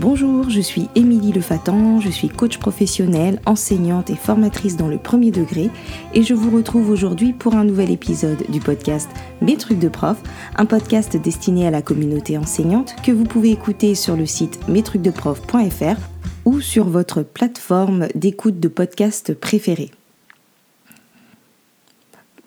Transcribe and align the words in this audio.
Bonjour, 0.00 0.48
je 0.48 0.60
suis 0.60 0.88
Émilie 0.94 1.32
Lefatan, 1.32 1.98
je 1.98 2.08
suis 2.08 2.28
coach 2.28 2.58
professionnelle, 2.58 3.40
enseignante 3.46 4.10
et 4.10 4.14
formatrice 4.14 4.76
dans 4.76 4.86
le 4.86 4.96
premier 4.96 5.32
degré 5.32 5.70
et 6.14 6.22
je 6.22 6.34
vous 6.34 6.54
retrouve 6.56 6.88
aujourd'hui 6.90 7.32
pour 7.32 7.56
un 7.56 7.64
nouvel 7.64 7.90
épisode 7.90 8.44
du 8.48 8.60
podcast 8.60 9.10
Mes 9.42 9.56
trucs 9.56 9.80
de 9.80 9.88
prof, 9.88 10.16
un 10.54 10.66
podcast 10.66 11.16
destiné 11.16 11.66
à 11.66 11.72
la 11.72 11.82
communauté 11.82 12.38
enseignante 12.38 12.94
que 13.02 13.10
vous 13.10 13.24
pouvez 13.24 13.50
écouter 13.50 13.96
sur 13.96 14.14
le 14.14 14.24
site 14.24 14.60
mestrucsdeprof.fr 14.68 15.96
ou 16.44 16.60
sur 16.60 16.84
votre 16.88 17.24
plateforme 17.24 18.06
d'écoute 18.14 18.60
de 18.60 18.68
podcast 18.68 19.34
préférée. 19.34 19.90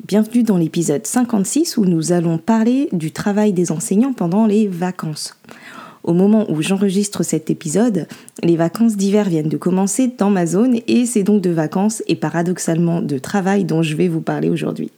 Bienvenue 0.07 0.43
dans 0.43 0.57
l'épisode 0.57 1.05
56 1.05 1.75
où 1.75 1.83
nous 1.83 2.13
allons 2.13 2.37
parler 2.37 2.87
du 2.93 3.11
travail 3.11 3.51
des 3.51 3.73
enseignants 3.73 4.13
pendant 4.13 4.45
les 4.45 4.69
vacances. 4.69 5.35
Au 6.03 6.13
moment 6.13 6.49
où 6.49 6.61
j'enregistre 6.61 7.23
cet 7.23 7.49
épisode, 7.49 8.07
les 8.43 8.55
vacances 8.55 8.97
d'hiver 8.97 9.29
viennent 9.29 9.49
de 9.49 9.57
commencer 9.57 10.11
dans 10.17 10.29
ma 10.29 10.45
zone 10.45 10.79
et 10.87 11.05
c'est 11.05 11.23
donc 11.23 11.41
de 11.41 11.51
vacances 11.51 12.01
et 12.07 12.15
paradoxalement 12.15 13.01
de 13.01 13.17
travail 13.17 13.65
dont 13.65 13.83
je 13.83 13.95
vais 13.95 14.07
vous 14.07 14.21
parler 14.21 14.49
aujourd'hui. 14.49 14.91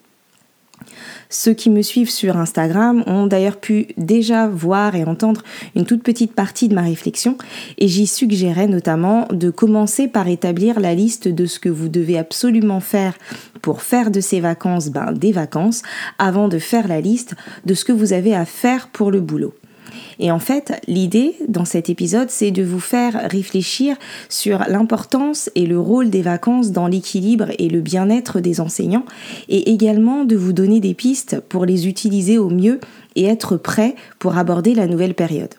Ceux 1.29 1.53
qui 1.53 1.69
me 1.69 1.81
suivent 1.81 2.11
sur 2.11 2.37
Instagram 2.37 3.03
ont 3.07 3.25
d'ailleurs 3.25 3.57
pu 3.57 3.87
déjà 3.97 4.47
voir 4.47 4.95
et 4.95 5.03
entendre 5.03 5.41
une 5.75 5.85
toute 5.85 6.03
petite 6.03 6.33
partie 6.33 6.67
de 6.67 6.75
ma 6.75 6.83
réflexion 6.83 7.37
et 7.77 7.87
j'y 7.87 8.05
suggérais 8.05 8.67
notamment 8.67 9.27
de 9.31 9.49
commencer 9.49 10.07
par 10.07 10.27
établir 10.27 10.79
la 10.79 10.93
liste 10.93 11.27
de 11.27 11.45
ce 11.45 11.59
que 11.59 11.69
vous 11.69 11.89
devez 11.89 12.17
absolument 12.17 12.81
faire 12.81 13.17
pour 13.61 13.81
faire 13.81 14.11
de 14.11 14.21
ces 14.21 14.41
vacances 14.41 14.89
ben, 14.89 15.11
des 15.11 15.31
vacances 15.31 15.81
avant 16.19 16.49
de 16.49 16.59
faire 16.59 16.87
la 16.87 17.01
liste 17.01 17.35
de 17.65 17.73
ce 17.73 17.85
que 17.85 17.93
vous 17.93 18.13
avez 18.13 18.35
à 18.35 18.45
faire 18.45 18.89
pour 18.89 19.09
le 19.09 19.21
boulot. 19.21 19.55
Et 20.19 20.31
en 20.31 20.39
fait, 20.39 20.81
l'idée 20.87 21.35
dans 21.47 21.65
cet 21.65 21.89
épisode, 21.89 22.29
c'est 22.29 22.51
de 22.51 22.63
vous 22.63 22.79
faire 22.79 23.27
réfléchir 23.29 23.95
sur 24.29 24.59
l'importance 24.67 25.49
et 25.55 25.65
le 25.65 25.79
rôle 25.79 26.09
des 26.09 26.21
vacances 26.21 26.71
dans 26.71 26.87
l'équilibre 26.87 27.47
et 27.59 27.69
le 27.69 27.81
bien-être 27.81 28.39
des 28.39 28.61
enseignants, 28.61 29.05
et 29.49 29.71
également 29.71 30.25
de 30.25 30.35
vous 30.35 30.53
donner 30.53 30.79
des 30.79 30.93
pistes 30.93 31.39
pour 31.49 31.65
les 31.65 31.87
utiliser 31.87 32.37
au 32.37 32.49
mieux 32.49 32.79
et 33.15 33.25
être 33.25 33.57
prêt 33.57 33.95
pour 34.19 34.37
aborder 34.37 34.73
la 34.75 34.87
nouvelle 34.87 35.13
période. 35.13 35.53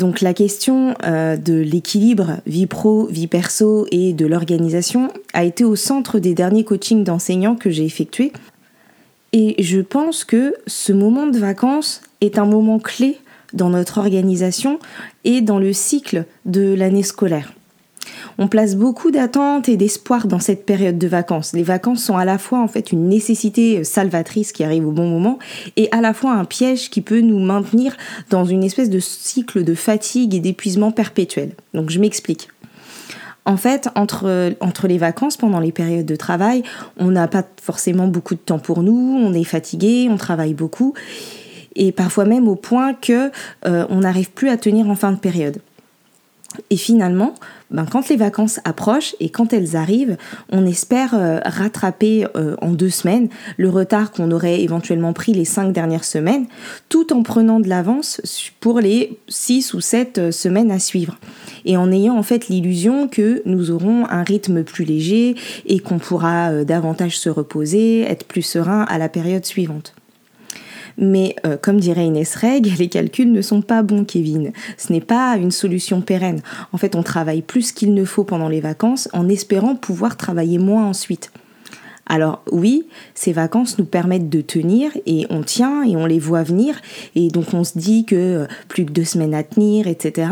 Donc 0.00 0.22
la 0.22 0.32
question 0.32 0.94
euh, 1.04 1.36
de 1.36 1.54
l'équilibre 1.54 2.38
vie 2.46 2.66
pro, 2.66 3.06
vie 3.06 3.26
perso 3.26 3.86
et 3.90 4.14
de 4.14 4.24
l'organisation 4.24 5.08
a 5.34 5.44
été 5.44 5.62
au 5.62 5.76
centre 5.76 6.18
des 6.18 6.32
derniers 6.32 6.64
coachings 6.64 7.04
d'enseignants 7.04 7.54
que 7.54 7.68
j'ai 7.68 7.84
effectués 7.84 8.32
et 9.32 9.62
je 9.62 9.80
pense 9.80 10.24
que 10.24 10.54
ce 10.66 10.92
moment 10.92 11.26
de 11.26 11.38
vacances 11.38 12.02
est 12.20 12.38
un 12.38 12.46
moment 12.46 12.78
clé 12.78 13.18
dans 13.52 13.70
notre 13.70 13.98
organisation 13.98 14.78
et 15.24 15.40
dans 15.40 15.58
le 15.58 15.72
cycle 15.72 16.24
de 16.44 16.74
l'année 16.74 17.02
scolaire. 17.02 17.52
On 18.38 18.48
place 18.48 18.76
beaucoup 18.76 19.10
d'attentes 19.10 19.68
et 19.68 19.76
d'espoir 19.76 20.26
dans 20.26 20.38
cette 20.38 20.64
période 20.64 20.98
de 20.98 21.06
vacances. 21.06 21.52
Les 21.52 21.62
vacances 21.62 22.02
sont 22.02 22.16
à 22.16 22.24
la 22.24 22.38
fois 22.38 22.60
en 22.60 22.68
fait 22.68 22.92
une 22.92 23.08
nécessité 23.08 23.84
salvatrice 23.84 24.52
qui 24.52 24.64
arrive 24.64 24.86
au 24.86 24.92
bon 24.92 25.08
moment 25.08 25.38
et 25.76 25.88
à 25.92 26.00
la 26.00 26.14
fois 26.14 26.32
un 26.32 26.44
piège 26.44 26.90
qui 26.90 27.02
peut 27.02 27.20
nous 27.20 27.38
maintenir 27.38 27.96
dans 28.30 28.44
une 28.44 28.64
espèce 28.64 28.90
de 28.90 29.00
cycle 29.00 29.64
de 29.64 29.74
fatigue 29.74 30.34
et 30.34 30.40
d'épuisement 30.40 30.90
perpétuel. 30.90 31.52
Donc 31.74 31.90
je 31.90 32.00
m'explique. 32.00 32.48
En 33.50 33.56
fait, 33.56 33.88
entre, 33.96 34.86
les 34.86 34.98
vacances, 34.98 35.36
pendant 35.36 35.58
les 35.58 35.72
périodes 35.72 36.06
de 36.06 36.14
travail, 36.14 36.62
on 36.98 37.10
n'a 37.10 37.26
pas 37.26 37.42
forcément 37.60 38.06
beaucoup 38.06 38.36
de 38.36 38.40
temps 38.40 38.60
pour 38.60 38.84
nous, 38.84 39.18
on 39.20 39.34
est 39.34 39.42
fatigué, 39.42 40.06
on 40.08 40.16
travaille 40.16 40.54
beaucoup, 40.54 40.94
et 41.74 41.90
parfois 41.90 42.26
même 42.26 42.46
au 42.46 42.54
point 42.54 42.94
que 42.94 43.32
euh, 43.66 43.86
on 43.90 44.02
n'arrive 44.02 44.30
plus 44.30 44.50
à 44.50 44.56
tenir 44.56 44.88
en 44.88 44.94
fin 44.94 45.10
de 45.10 45.18
période. 45.18 45.58
Et 46.70 46.76
finalement, 46.76 47.34
ben, 47.70 47.86
quand 47.86 48.08
les 48.08 48.16
vacances 48.16 48.58
approchent 48.64 49.14
et 49.20 49.28
quand 49.28 49.52
elles 49.52 49.76
arrivent, 49.76 50.16
on 50.50 50.66
espère 50.66 51.14
euh, 51.14 51.38
rattraper 51.44 52.26
euh, 52.36 52.56
en 52.60 52.70
deux 52.70 52.90
semaines 52.90 53.28
le 53.56 53.68
retard 53.68 54.10
qu'on 54.10 54.32
aurait 54.32 54.60
éventuellement 54.60 55.12
pris 55.12 55.32
les 55.32 55.44
cinq 55.44 55.72
dernières 55.72 56.04
semaines, 56.04 56.46
tout 56.88 57.12
en 57.12 57.22
prenant 57.22 57.60
de 57.60 57.68
l'avance 57.68 58.20
pour 58.58 58.80
les 58.80 59.18
six 59.28 59.74
ou 59.74 59.80
sept 59.80 60.18
euh, 60.18 60.30
semaines 60.32 60.72
à 60.72 60.80
suivre. 60.80 61.18
Et 61.64 61.76
en 61.76 61.92
ayant 61.92 62.16
en 62.16 62.24
fait 62.24 62.48
l'illusion 62.48 63.06
que 63.06 63.42
nous 63.46 63.70
aurons 63.70 64.06
un 64.08 64.24
rythme 64.24 64.64
plus 64.64 64.84
léger 64.84 65.36
et 65.66 65.78
qu'on 65.78 65.98
pourra 65.98 66.64
davantage 66.64 67.18
se 67.18 67.28
reposer, 67.28 68.00
être 68.00 68.24
plus 68.24 68.42
serein 68.42 68.82
à 68.88 68.98
la 68.98 69.08
période 69.08 69.44
suivante. 69.44 69.94
Mais 71.00 71.34
euh, 71.46 71.56
comme 71.60 71.80
dirait 71.80 72.06
Inès 72.06 72.36
Reg, 72.36 72.72
les 72.78 72.88
calculs 72.88 73.32
ne 73.32 73.42
sont 73.42 73.62
pas 73.62 73.82
bons, 73.82 74.04
Kevin. 74.04 74.52
Ce 74.76 74.92
n'est 74.92 75.00
pas 75.00 75.36
une 75.36 75.50
solution 75.50 76.02
pérenne. 76.02 76.42
En 76.72 76.78
fait, 76.78 76.94
on 76.94 77.02
travaille 77.02 77.42
plus 77.42 77.72
qu'il 77.72 77.94
ne 77.94 78.04
faut 78.04 78.24
pendant 78.24 78.48
les 78.48 78.60
vacances 78.60 79.08
en 79.12 79.28
espérant 79.28 79.74
pouvoir 79.74 80.16
travailler 80.16 80.58
moins 80.58 80.86
ensuite. 80.86 81.32
Alors 82.06 82.42
oui, 82.50 82.88
ces 83.14 83.32
vacances 83.32 83.78
nous 83.78 83.84
permettent 83.84 84.28
de 84.28 84.40
tenir 84.40 84.90
et 85.06 85.26
on 85.30 85.42
tient 85.42 85.84
et 85.84 85.96
on 85.96 86.06
les 86.06 86.18
voit 86.18 86.42
venir 86.42 86.74
et 87.14 87.28
donc 87.28 87.54
on 87.54 87.62
se 87.62 87.78
dit 87.78 88.04
que 88.04 88.16
euh, 88.16 88.46
plus 88.66 88.84
que 88.84 88.90
deux 88.90 89.04
semaines 89.04 89.32
à 89.32 89.44
tenir, 89.44 89.86
etc. 89.86 90.28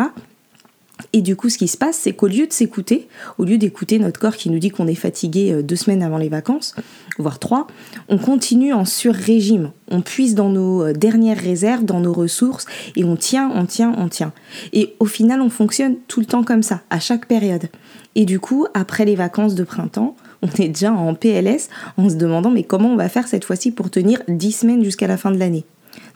Et 1.13 1.23
du 1.23 1.37
coup, 1.37 1.49
ce 1.49 1.59
qui 1.59 1.69
se 1.69 1.77
passe, 1.77 1.97
c'est 1.97 2.13
qu'au 2.13 2.27
lieu 2.27 2.47
de 2.47 2.53
s'écouter, 2.53 3.09
au 3.39 3.45
lieu 3.45 3.57
d'écouter 3.57 3.99
notre 3.99 4.21
corps 4.21 4.37
qui 4.37 4.51
nous 4.51 4.59
dit 4.59 4.71
qu'on 4.71 4.87
est 4.87 4.95
fatigué 4.95 5.53
euh, 5.53 5.63
deux 5.63 5.77
semaines 5.77 6.03
avant 6.03 6.19
les 6.19 6.29
vacances, 6.29 6.75
voire 7.19 7.39
trois, 7.39 7.67
on 8.09 8.19
continue 8.19 8.73
en 8.73 8.85
sur-régime. 8.85 9.73
On 9.91 10.03
puise 10.03 10.35
dans 10.35 10.51
nos 10.51 10.83
euh, 10.83 10.93
dernières 10.93 11.39
réserves, 11.39 11.85
dans 11.85 12.01
nos 12.01 12.13
ressources, 12.13 12.67
et 12.95 13.05
on 13.05 13.17
tient, 13.17 13.51
on 13.55 13.65
tient, 13.65 13.95
on 13.97 14.09
tient. 14.09 14.33
Et 14.73 14.95
au 15.01 15.07
final, 15.07 15.41
on 15.41 15.51
fonctionne 15.51 15.97
tout 16.09 16.21
le 16.21 16.27
temps 16.27 16.45
comme 16.45 16.63
ça, 16.63 16.83
à 16.91 17.01
chaque 17.01 17.27
période. 17.27 17.69
Et 18.15 18.25
du 18.25 18.39
coup, 18.41 18.67
après 18.75 19.05
les 19.05 19.17
vacances 19.17 19.55
de 19.55 19.65
printemps, 19.65 20.17
on 20.43 20.49
est 20.63 20.69
déjà 20.69 20.93
en 20.93 21.15
PLS 21.15 21.69
en 21.97 22.09
se 22.09 22.15
demandant 22.15 22.51
mais 22.51 22.63
comment 22.63 22.91
on 22.91 22.97
va 22.97 23.09
faire 23.09 23.27
cette 23.27 23.45
fois-ci 23.45 23.71
pour 23.71 23.91
tenir 23.91 24.23
dix 24.29 24.53
semaines 24.53 24.85
jusqu'à 24.85 25.07
la 25.07 25.17
fin 25.17 25.31
de 25.31 25.39
l'année? 25.39 25.65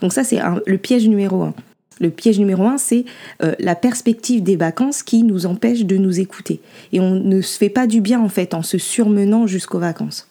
Donc 0.01 0.13
ça, 0.13 0.25
c'est 0.25 0.39
le 0.67 0.79
piège 0.79 1.09
numéro 1.09 1.43
un. 1.43 1.55
Le 2.01 2.11
piège 2.11 2.39
numéro 2.39 2.67
un, 2.67 2.79
c'est 2.79 3.05
euh, 3.43 3.55
la 3.59 3.75
perspective 3.75 4.43
des 4.43 4.57
vacances 4.57 5.03
qui 5.03 5.23
nous 5.23 5.47
empêche 5.47 5.85
de 5.85 5.97
nous 5.97 6.21
écouter. 6.21 6.61
Et 6.93 7.01
on 7.01 7.11
ne 7.11 7.41
se 7.41 7.59
fait 7.59 7.69
pas 7.69 7.87
du 7.87 8.01
bien 8.01 8.21
en 8.21 8.29
fait 8.29 8.55
en 8.55 8.63
se 8.63 8.79
surmenant 8.79 9.47
jusqu'aux 9.47 9.79
vacances. 9.79 10.29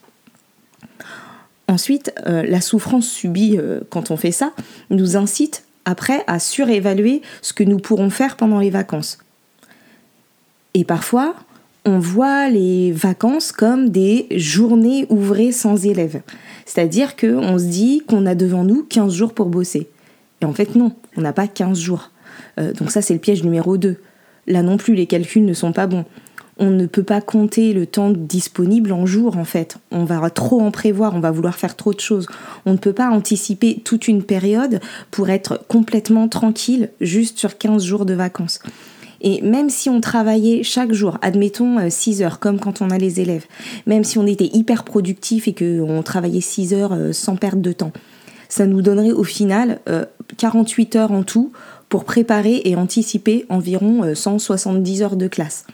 Ensuite, 1.68 2.14
euh, 2.28 2.44
la 2.44 2.60
souffrance 2.60 3.08
subie 3.08 3.58
euh, 3.58 3.80
quand 3.90 4.12
on 4.12 4.18
fait 4.18 4.32
ça 4.32 4.52
nous 4.90 5.16
incite 5.16 5.64
après 5.86 6.24
à 6.28 6.40
surévaluer 6.40 7.22
ce 7.42 7.54
que 7.54 7.64
nous 7.64 7.78
pourrons 7.78 8.10
faire 8.10 8.36
pendant 8.36 8.60
les 8.60 8.70
vacances. 8.70 9.20
Et 10.74 10.84
parfois, 10.84 11.36
on 11.86 11.98
voit 11.98 12.50
les 12.50 12.92
vacances 12.92 13.52
comme 13.52 13.90
des 13.90 14.28
journées 14.32 15.06
ouvrées 15.10 15.52
sans 15.52 15.86
élèves. 15.86 16.22
C'est-à-dire 16.66 17.16
qu'on 17.16 17.58
se 17.58 17.66
dit 17.66 18.04
qu'on 18.08 18.26
a 18.26 18.36
devant 18.36 18.64
nous 18.64 18.84
15 18.84 19.14
jours 19.14 19.34
pour 19.34 19.48
bosser. 19.48 19.90
Et 20.42 20.46
en 20.46 20.54
fait, 20.54 20.76
non, 20.76 20.94
on 21.18 21.22
n'a 21.22 21.34
pas 21.34 21.48
15 21.48 21.80
jours. 21.80 22.12
Euh, 22.60 22.74
donc 22.74 22.92
ça, 22.92 23.02
c'est 23.02 23.14
le 23.14 23.20
piège 23.20 23.44
numéro 23.44 23.78
2. 23.78 23.98
Là 24.48 24.64
non 24.64 24.78
plus, 24.78 24.96
les 24.96 25.06
calculs 25.06 25.46
ne 25.46 25.54
sont 25.54 25.72
pas 25.72 25.88
bons. 25.88 26.06
On 26.58 26.70
ne 26.70 26.86
peut 26.86 27.04
pas 27.04 27.22
compter 27.22 27.74
le 27.74 27.86
temps 27.86 28.12
disponible 28.12 28.92
en 28.92 29.06
jours, 29.06 29.38
en 29.38 29.46
fait. 29.46 29.78
On 29.92 30.04
va 30.04 30.30
trop 30.30 30.62
en 30.62 30.70
prévoir, 30.70 31.16
on 31.16 31.20
va 31.20 31.32
vouloir 31.32 31.56
faire 31.56 31.76
trop 31.76 31.94
de 31.94 32.00
choses. 32.00 32.28
On 32.66 32.74
ne 32.74 32.78
peut 32.78 32.94
pas 32.94 33.10
anticiper 33.10 33.82
toute 33.84 34.08
une 34.08 34.24
période 34.24 34.80
pour 35.10 35.30
être 35.30 35.64
complètement 35.68 36.28
tranquille 36.28 36.90
juste 37.00 37.40
sur 37.40 37.58
15 37.58 37.84
jours 37.84 38.06
de 38.06 38.14
vacances. 38.14 38.60
Et 39.22 39.42
même 39.42 39.70
si 39.70 39.90
on 39.90 40.02
travaillait 40.02 40.64
chaque 40.64 40.94
jour, 40.94 41.18
admettons 41.22 41.78
6 41.90 42.22
euh, 42.22 42.26
heures, 42.26 42.40
comme 42.40 42.60
quand 42.60 42.82
on 42.82 42.90
a 42.90 42.98
les 42.98 43.20
élèves, 43.20 43.46
même 43.86 44.04
si 44.04 44.18
on 44.18 44.26
était 44.26 44.50
hyper 44.52 44.84
productif 44.84 45.48
et 45.48 45.54
qu'on 45.54 46.02
travaillait 46.04 46.42
6 46.42 46.74
heures 46.74 46.94
euh, 46.94 47.14
sans 47.14 47.36
perdre 47.36 47.62
de 47.62 47.72
temps, 47.72 47.92
ça 48.52 48.68
nous 48.68 48.82
donnerait 48.82 49.14
au 49.14 49.24
final 49.24 49.80
48 50.38 50.96
heures 50.98 51.12
en 51.12 51.24
tout 51.24 51.54
pour 51.88 52.04
préparer 52.04 52.62
et 52.66 52.76
anticiper 52.76 53.46
environ 53.50 54.14
170 54.14 55.02
euh, 55.02 55.06
heures 55.06 55.16
de 55.16 55.28
classe. 55.28 55.66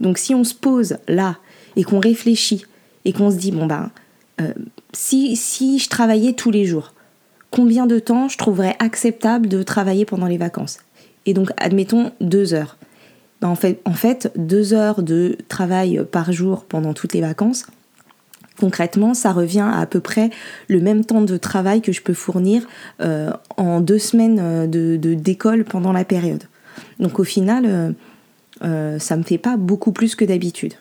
Donc 0.00 0.16
si 0.18 0.34
on 0.34 0.42
se 0.44 0.54
pose 0.54 0.96
là 1.08 1.36
et 1.76 1.84
qu'on 1.84 2.00
réfléchit 2.00 2.64
et 3.04 3.12
qu'on 3.12 3.30
se 3.30 3.36
dit, 3.36 3.52
bon 3.52 3.66
ben, 3.66 3.90
euh, 4.40 4.52
si, 4.92 5.36
si 5.36 5.78
je 5.78 5.88
travaillais 5.90 6.32
tous 6.32 6.50
les 6.50 6.64
jours, 6.64 6.94
combien 7.50 7.86
de 7.86 7.98
temps 7.98 8.28
je 8.28 8.38
trouverais 8.38 8.76
acceptable 8.78 9.46
de 9.46 9.62
travailler 9.62 10.06
pendant 10.06 10.26
les 10.26 10.38
vacances? 10.38 10.78
Et 11.26 11.34
donc, 11.34 11.50
admettons 11.58 12.12
deux 12.22 12.54
heures. 12.54 12.78
Ben, 13.42 13.54
en 13.84 13.92
fait, 13.94 14.32
deux 14.36 14.72
heures 14.72 15.02
de 15.02 15.36
travail 15.48 16.02
par 16.10 16.32
jour 16.32 16.64
pendant 16.64 16.94
toutes 16.94 17.12
les 17.12 17.20
vacances, 17.20 17.66
Concrètement, 18.60 19.14
ça 19.14 19.32
revient 19.32 19.66
à 19.72 19.86
peu 19.86 20.00
près 20.00 20.28
le 20.68 20.82
même 20.82 21.02
temps 21.02 21.22
de 21.22 21.38
travail 21.38 21.80
que 21.80 21.92
je 21.92 22.02
peux 22.02 22.12
fournir 22.12 22.68
euh, 23.00 23.30
en 23.56 23.80
deux 23.80 23.98
semaines 23.98 24.38
euh, 24.38 24.66
de, 24.66 25.14
d'école 25.14 25.64
pendant 25.64 25.92
la 25.92 26.04
période. 26.04 26.44
Donc 26.98 27.18
au 27.18 27.24
final, 27.24 27.94
euh, 28.62 28.98
ça 28.98 29.16
me 29.16 29.22
fait 29.22 29.38
pas 29.38 29.56
beaucoup 29.56 29.92
plus 29.92 30.14
que 30.14 30.26
d'habitude. 30.26 30.74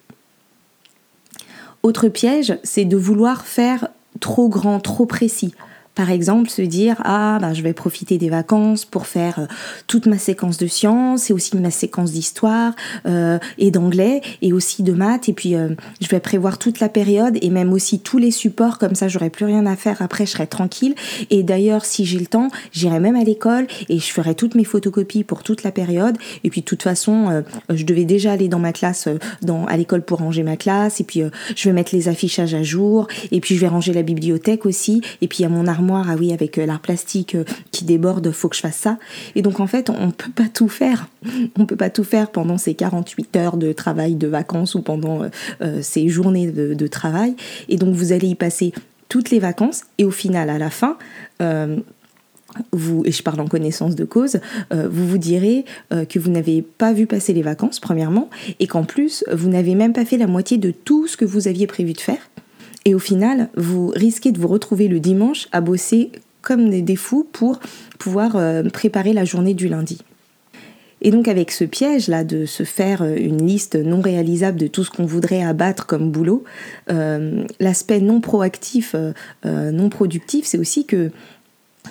Autre 1.81 2.09
piège, 2.09 2.57
c'est 2.63 2.83
de 2.83 2.97
vouloir 2.97 3.45
faire 3.45 3.87
trop 4.19 4.49
grand, 4.49 4.81
trop 4.81 5.05
précis. 5.05 5.53
Par 5.95 6.11
exemple, 6.11 6.49
se 6.49 6.61
dire 6.61 6.95
ah 7.03 7.39
ben, 7.41 7.53
je 7.53 7.61
vais 7.61 7.73
profiter 7.73 8.17
des 8.17 8.29
vacances 8.29 8.85
pour 8.85 9.05
faire 9.05 9.39
euh, 9.39 9.45
toute 9.87 10.05
ma 10.05 10.17
séquence 10.17 10.57
de 10.57 10.67
sciences 10.67 11.29
et 11.29 11.33
aussi 11.33 11.57
ma 11.57 11.71
séquence 11.71 12.11
d'histoire 12.13 12.73
euh, 13.05 13.37
et 13.57 13.69
d'anglais 13.69 14.21
et 14.41 14.53
aussi 14.53 14.81
de 14.83 14.93
maths. 14.93 15.27
Et 15.27 15.33
puis 15.33 15.55
euh, 15.55 15.69
je 15.99 16.07
vais 16.07 16.21
prévoir 16.21 16.57
toute 16.57 16.79
la 16.79 16.87
période 16.87 17.37
et 17.41 17.49
même 17.49 17.73
aussi 17.73 17.99
tous 17.99 18.17
les 18.17 18.31
supports. 18.31 18.77
Comme 18.77 18.95
ça 18.95 19.09
j'aurai 19.09 19.29
plus 19.29 19.45
rien 19.45 19.65
à 19.65 19.75
faire. 19.75 20.01
Après 20.01 20.25
je 20.25 20.31
serai 20.31 20.47
tranquille. 20.47 20.95
Et 21.31 21.43
d'ailleurs 21.43 21.83
si 21.83 22.05
j'ai 22.05 22.19
le 22.19 22.27
temps 22.27 22.49
j'irai 22.71 23.01
même 23.01 23.17
à 23.17 23.23
l'école 23.23 23.67
et 23.89 23.99
je 23.99 24.11
ferai 24.13 24.35
toutes 24.35 24.55
mes 24.55 24.63
photocopies 24.63 25.25
pour 25.25 25.43
toute 25.43 25.63
la 25.63 25.71
période. 25.71 26.17
Et 26.45 26.49
puis 26.49 26.61
de 26.61 26.65
toute 26.65 26.83
façon 26.83 27.43
je 27.69 27.83
devais 27.83 28.05
déjà 28.05 28.31
aller 28.31 28.47
dans 28.47 28.59
ma 28.59 28.71
classe 28.71 29.09
dans 29.41 29.65
à 29.65 29.75
l'école 29.75 30.03
pour 30.03 30.19
ranger 30.19 30.43
ma 30.43 30.55
classe. 30.55 31.01
Et 31.01 31.03
puis 31.03 31.23
je 31.55 31.69
vais 31.69 31.73
mettre 31.73 31.93
les 31.93 32.07
affichages 32.07 32.53
à 32.53 32.63
jour. 32.63 33.07
Et 33.31 33.41
puis 33.41 33.55
je 33.55 33.59
vais 33.59 33.67
ranger 33.67 33.91
la 33.91 34.03
bibliothèque 34.03 34.65
aussi. 34.65 35.01
Et 35.21 35.27
puis 35.27 35.43
a 35.43 35.49
mon 35.49 35.67
armoire 35.67 35.78
ah 35.87 36.15
oui, 36.17 36.33
avec 36.33 36.57
euh, 36.57 36.65
l'art 36.65 36.79
plastique 36.79 37.35
euh, 37.35 37.43
qui 37.71 37.85
déborde, 37.85 38.31
faut 38.31 38.49
que 38.49 38.55
je 38.55 38.61
fasse 38.61 38.75
ça. 38.75 38.97
Et 39.35 39.41
donc 39.41 39.59
en 39.59 39.67
fait, 39.67 39.89
on 39.89 40.11
peut 40.11 40.31
pas 40.31 40.47
tout 40.51 40.69
faire. 40.69 41.07
On 41.57 41.65
peut 41.65 41.75
pas 41.75 41.89
tout 41.89 42.03
faire 42.03 42.31
pendant 42.31 42.57
ces 42.57 42.73
48 42.73 43.35
heures 43.35 43.57
de 43.57 43.71
travail, 43.71 44.15
de 44.15 44.27
vacances 44.27 44.75
ou 44.75 44.81
pendant 44.81 45.21
euh, 45.61 45.81
ces 45.81 46.07
journées 46.09 46.47
de, 46.47 46.87
travail. 46.87 47.35
Et 47.67 47.77
donc 47.77 47.93
vous 47.93 48.13
allez 48.13 48.27
y 48.27 48.35
passer 48.35 48.73
toutes 49.09 49.29
les 49.29 49.39
vacances 49.39 49.83
et 49.97 50.05
au 50.05 50.11
final, 50.11 50.49
à 50.49 50.57
la 50.57 50.69
fin, 50.69 50.97
vous, 52.71 53.03
et 53.05 53.11
je 53.11 53.21
parle 53.21 53.39
en 53.41 53.47
connaissance 53.47 53.95
de 53.95 54.05
cause, 54.05 54.39
vous 54.71 55.07
vous 55.07 55.17
direz 55.17 55.65
que 55.91 56.19
vous 56.19 56.31
n'avez 56.31 56.61
pas 56.61 56.93
vu 56.93 57.05
passer 57.05 57.33
les 57.33 57.43
vacances, 57.43 57.79
premièrement, 57.79 58.29
et 58.59 58.67
qu'en 58.67 58.83
plus, 58.83 59.23
vous 59.31 59.49
n'avez 59.49 59.75
même 59.75 59.93
pas 59.93 60.05
fait 60.05 60.17
la 60.17 60.27
moitié 60.27 60.57
de 60.57 60.71
tout 60.71 61.07
ce 61.07 61.15
que 61.15 61.25
vous 61.25 61.47
aviez 61.47 61.67
prévu 61.67 61.93
de 61.93 62.01
faire. 62.01 62.29
Et 62.85 62.95
au 62.95 62.99
final, 62.99 63.49
vous 63.55 63.91
risquez 63.95 64.31
de 64.31 64.39
vous 64.39 64.47
retrouver 64.47 64.87
le 64.87 64.99
dimanche 64.99 65.47
à 65.51 65.61
bosser 65.61 66.11
comme 66.41 66.69
des, 66.69 66.95
fous 66.95 67.27
pour 67.31 67.59
pouvoir 67.97 68.35
euh, 68.35 68.63
préparer 68.63 69.13
la 69.13 69.25
journée 69.25 69.53
du 69.53 69.67
lundi. 69.67 69.99
Et 71.01 71.11
donc 71.11 71.27
avec 71.27 71.51
ce 71.51 71.63
piège-là 71.63 72.23
de 72.23 72.45
se 72.45 72.63
faire 72.63 73.01
euh, 73.01 73.15
une 73.17 73.45
liste 73.45 73.75
non 73.75 74.01
réalisable 74.01 74.57
de 74.57 74.67
tout 74.67 74.83
ce 74.83 74.91
qu'on 74.91 75.05
voudrait 75.05 75.43
abattre 75.43 75.85
comme 75.85 76.11
boulot, 76.11 76.43
euh, 76.89 77.43
l'aspect 77.59 77.99
non 77.99 78.21
proactif, 78.21 78.95
non 79.45 79.89
productif, 79.89 80.45
c'est 80.45 80.57
aussi 80.57 80.85
que 80.85 81.11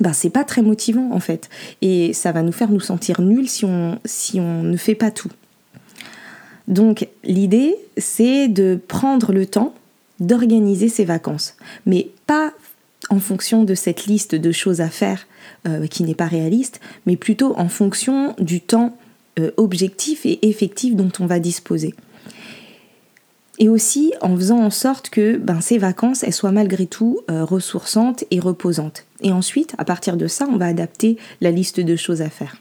ben, 0.01 0.13
c'est 0.13 0.31
pas 0.31 0.45
très 0.45 0.63
motivant 0.63 1.11
en 1.13 1.21
fait. 1.21 1.49
Et 1.83 2.13
ça 2.13 2.33
va 2.33 2.43
nous 2.43 2.53
faire 2.53 2.71
nous 2.71 2.81
sentir 2.81 3.21
nuls 3.21 3.49
si 3.49 3.65
on, 3.65 3.99
si 4.05 4.41
on 4.41 4.63
ne 4.63 4.77
fait 4.77 4.95
pas 4.95 5.11
tout. 5.11 5.31
Donc 6.69 7.09
l'idée, 7.25 7.77
c'est 7.97 8.49
de 8.49 8.79
prendre 8.89 9.33
le 9.33 9.47
temps 9.47 9.75
d'organiser 10.21 10.89
ses 10.89 11.05
vacances, 11.05 11.55
mais 11.87 12.11
pas 12.27 12.53
en 13.11 13.21
fonction 13.21 13.65
de 13.65 13.75
cette 13.75 14.07
liste 14.07 14.35
de 14.35 14.53
choses 14.53 14.81
à 14.81 14.89
faire 14.89 15.27
euh, 15.67 15.87
qui 15.87 16.03
n'est 16.03 16.15
pas 16.15 16.27
réaliste, 16.27 16.81
mais 17.07 17.17
plutôt 17.17 17.59
en 17.59 17.69
fonction 17.69 18.35
du 18.39 18.61
temps 18.61 18.97
euh, 19.39 19.51
objectif 19.57 20.27
et 20.27 20.49
effectif 20.49 20.97
dont 20.97 21.13
on 21.21 21.27
va 21.27 21.39
disposer. 21.39 21.95
Et 23.61 23.69
aussi 23.69 24.13
en 24.21 24.37
faisant 24.37 24.59
en 24.59 24.71
sorte 24.71 25.11
que 25.11 25.37
ben, 25.37 25.61
ces 25.61 25.79
vacances 25.79 26.23
elles 26.23 26.33
soient 26.33 26.53
malgré 26.53 26.87
tout 26.87 27.21
euh, 27.31 27.45
ressourçantes 27.45 28.25
et 28.31 28.41
reposantes. 28.41 29.05
Et 29.21 29.33
ensuite, 29.33 29.75
à 29.79 29.85
partir 29.85 30.17
de 30.17 30.27
ça, 30.27 30.47
on 30.49 30.57
va 30.57 30.67
adapter 30.67 31.17
la 31.41 31.51
liste 31.51 31.81
de 31.81 31.97
choses 31.97 32.23
à 32.23 32.31
faire. 32.31 32.57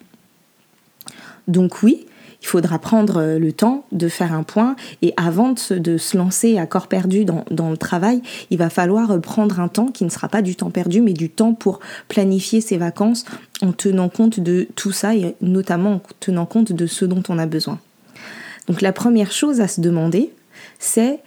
Donc 1.47 1.83
oui, 1.83 2.05
il 2.41 2.47
faudra 2.47 2.79
prendre 2.79 3.17
euh, 3.17 3.39
le 3.39 3.51
temps 3.51 3.85
de 3.91 4.07
faire 4.07 4.33
un 4.33 4.43
point 4.43 4.75
et 5.01 5.13
avant 5.17 5.53
de 5.53 5.59
se, 5.97 6.17
lancer 6.17 6.57
à 6.57 6.65
corps 6.65 6.87
perdu 6.87 7.25
dans, 7.25 7.69
le 7.69 7.77
travail, 7.77 8.21
il 8.49 8.57
va 8.57 8.69
falloir 8.69 9.11
euh, 9.11 9.19
prendre 9.19 9.59
un 9.59 9.67
temps 9.67 9.87
qui 9.87 10.03
ne 10.03 10.09
sera 10.09 10.27
pas 10.27 10.41
du 10.41 10.55
temps 10.55 10.69
perdu, 10.69 11.01
mais 11.01 11.13
du 11.13 11.29
temps 11.29 11.53
pour 11.53 11.79
planifier 12.07 12.61
ses 12.61 12.77
vacances 12.77 13.25
en 13.61 13.71
tenant 13.71 14.09
compte 14.09 14.39
de 14.39 14.67
tout 14.75 14.91
ça 14.91 15.15
et 15.15 15.35
notamment 15.41 15.95
en 15.95 16.01
tenant 16.19 16.45
compte 16.45 16.71
de 16.71 16.87
ce 16.87 17.05
dont 17.05 17.23
on 17.29 17.39
a 17.39 17.45
besoin. 17.45 17.79
Donc 18.67 18.81
la 18.81 18.93
première 18.93 19.31
chose 19.31 19.61
à 19.61 19.67
se 19.67 19.81
demander, 19.81 20.31
c'est 20.79 21.19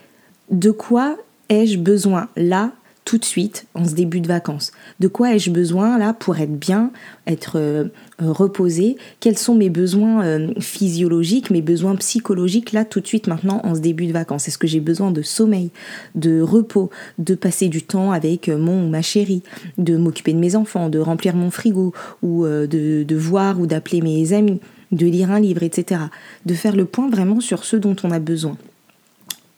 de 0.51 0.71
quoi 0.71 1.17
ai-je 1.49 1.79
besoin 1.79 2.29
là 2.37 2.73
tout 3.05 3.19
de 3.19 3.25
suite 3.25 3.67
en 3.75 3.85
ce 3.85 3.95
début 3.95 4.21
de 4.21 4.29
vacances 4.29 4.73
De 5.01 5.09
quoi 5.09 5.35
ai-je 5.35 5.51
besoin 5.51 5.99
là 5.99 6.13
pour 6.13 6.39
être 6.39 6.57
bien, 6.57 6.93
être 7.27 7.57
euh, 7.57 7.87
reposé? 8.19 8.97
Quels 9.21 9.39
sont 9.39 9.55
mes 9.55 9.71
besoins 9.71 10.25
euh, 10.25 10.53
physiologiques, 10.61 11.51
mes 11.51 11.63
besoins 11.63 11.97
psychologiques 11.97 12.73
là 12.73 12.85
tout 12.85 13.01
de 13.01 13.07
suite 13.07 13.27
maintenant 13.27 13.61
en 13.65 13.75
ce 13.75 13.81
début 13.81 14.07
de 14.07 14.13
vacances? 14.13 14.49
Est-ce 14.49 14.59
que 14.59 14.67
j'ai 14.67 14.81
besoin 14.81 15.11
de 15.11 15.23
sommeil, 15.23 15.71
de 16.15 16.41
repos, 16.41 16.91
de 17.19 17.35
passer 17.35 17.69
du 17.69 17.83
temps 17.83 18.13
avec 18.13 18.49
euh, 18.49 18.59
mon 18.59 18.87
ou 18.87 18.89
ma 18.89 19.03
chérie, 19.03 19.43
de 19.79 19.97
m'occuper 19.97 20.33
de 20.33 20.39
mes 20.39 20.55
enfants, 20.55 20.89
de 20.89 20.99
remplir 20.99 21.35
mon 21.35 21.51
frigo 21.51 21.93
ou 22.23 22.45
de, 22.47 23.03
de 23.03 23.17
voir 23.17 23.61
ou 23.61 23.67
d'appeler 23.67 24.03
mes 24.03 24.33
amis, 24.33 24.61
de 24.93 25.07
lire 25.07 25.31
un 25.31 25.41
livre, 25.41 25.63
etc. 25.63 26.03
De 26.47 26.55
faire 26.55 26.77
le 26.77 26.85
point 26.85 27.09
vraiment 27.09 27.41
sur 27.41 27.65
ce 27.65 27.77
dont 27.77 27.97
on 28.03 28.11
a 28.11 28.19
besoin. 28.19 28.57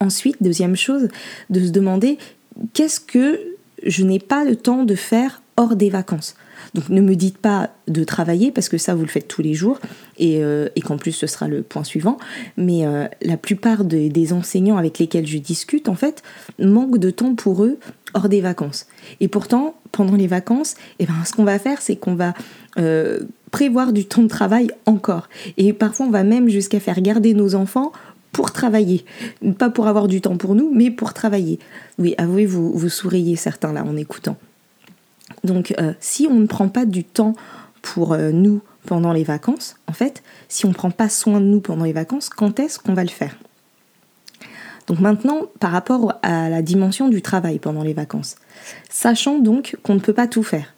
Ensuite, 0.01 0.43
deuxième 0.43 0.75
chose, 0.75 1.09
de 1.51 1.61
se 1.61 1.71
demander 1.71 2.19
qu'est-ce 2.75 3.01
que 3.01 3.41
je 3.85 4.05
n'ai 4.05 4.19
pas 4.19 4.45
le 4.45 4.57
temps 4.57 4.85
de 4.85 4.95
faire 4.95 5.43
hors 5.57 5.77
des 5.77 5.91
vacances? 5.91 6.35
Donc 6.75 6.89
ne 6.89 7.01
me 7.01 7.15
dites 7.17 7.39
pas 7.39 7.71
de 7.89 8.05
travailler 8.05 8.51
parce 8.51 8.69
que 8.69 8.79
ça 8.79 8.95
vous 8.95 9.03
le 9.03 9.09
faites 9.09 9.29
tous 9.29 9.43
les 9.43 9.55
jours 9.55 9.79
et, 10.19 10.43
euh, 10.43 10.69
qu'en 10.85 10.97
plus 10.97 11.13
ce 11.13 11.27
sera 11.27 11.49
le 11.49 11.63
point 11.63 11.85
suivant. 11.85 12.19
Mais 12.57 12.87
euh, 12.87 13.07
la 13.21 13.37
plupart 13.37 13.85
des 13.85 14.33
enseignants 14.33 14.77
avec 14.77 14.99
lesquels 14.99 15.27
je 15.27 15.39
discute 15.39 15.89
en 15.89 15.95
fait 15.95 16.23
manquent 16.59 16.99
de 16.99 17.11
temps 17.11 17.35
pour 17.35 17.65
eux 17.65 17.79
hors 18.15 18.29
des 18.29 18.41
vacances. 18.41 18.87
Et 19.21 19.29
pourtant 19.29 19.75
pendant 19.91 20.15
les 20.15 20.27
vacances, 20.27 20.77
eh 20.99 21.07
ben, 21.07 21.15
ce 21.27 21.33
qu'on 21.33 21.45
va 21.45 21.59
faire 21.59 21.83
c'est 21.83 21.97
qu'on 21.97 22.15
va 22.15 22.35
euh, 22.79 23.21
prévoir 23.51 23.93
du 23.93 24.07
temps 24.07 24.23
de 24.23 24.29
travail 24.29 24.71
encore. 24.87 25.29
Et 25.59 25.73
parfois 25.73 26.07
on 26.07 26.11
va 26.11 26.25
même 26.25 26.49
jusqu'à 26.49 26.81
faire 26.81 27.01
garder 27.01 27.35
nos 27.35 27.55
enfants 27.55 27.93
pour 28.33 28.51
travailler. 28.51 29.05
Pas 29.59 29.71
pour 29.71 29.87
avoir 29.87 30.09
du 30.09 30.21
temps 30.21 30.37
pour 30.37 30.55
nous, 30.55 30.71
mais 30.75 30.91
pour 30.91 31.13
travailler. 31.13 31.59
Oui, 31.99 32.15
avouez, 32.19 32.47
vous, 32.47 32.89
souriez 32.89 33.37
certains 33.37 33.73
là 33.73 33.85
en 33.85 33.97
écoutant. 33.97 34.37
Donc 35.45 35.75
euh, 35.79 35.93
si 36.01 36.27
on 36.29 36.35
ne 36.35 36.47
prend 36.47 36.69
pas 36.69 36.85
du 36.85 37.05
temps 37.05 37.35
pour 37.83 38.13
euh, 38.13 38.31
nous 38.33 38.61
pendant 38.87 39.13
les 39.13 39.25
vacances, 39.25 39.77
en 39.87 39.93
fait, 39.93 40.23
si 40.49 40.67
on 40.67 40.71
ne 40.71 40.75
prend 40.75 40.91
pas 40.91 41.09
soin 41.09 41.41
de 41.41 41.47
nous 41.47 41.61
pendant 41.61 41.85
les 41.85 41.93
vacances, 41.93 42.29
quand 42.29 42.59
est-ce 42.59 42.79
qu'on 42.79 42.95
va 42.95 43.05
le 43.05 43.11
faire? 43.11 43.37
Donc 44.89 44.99
maintenant, 44.99 45.43
par 45.61 45.71
rapport 45.71 46.15
à 46.23 46.49
la 46.49 46.63
dimension 46.63 47.09
du 47.09 47.23
travail 47.23 47.59
pendant 47.59 47.83
les 47.83 47.93
vacances, 47.93 48.37
sachant 48.91 49.39
donc 49.39 49.77
qu'on 49.83 49.95
ne 49.95 50.01
peut 50.01 50.13
pas 50.13 50.27
tout 50.27 50.43
faire, 50.43 50.72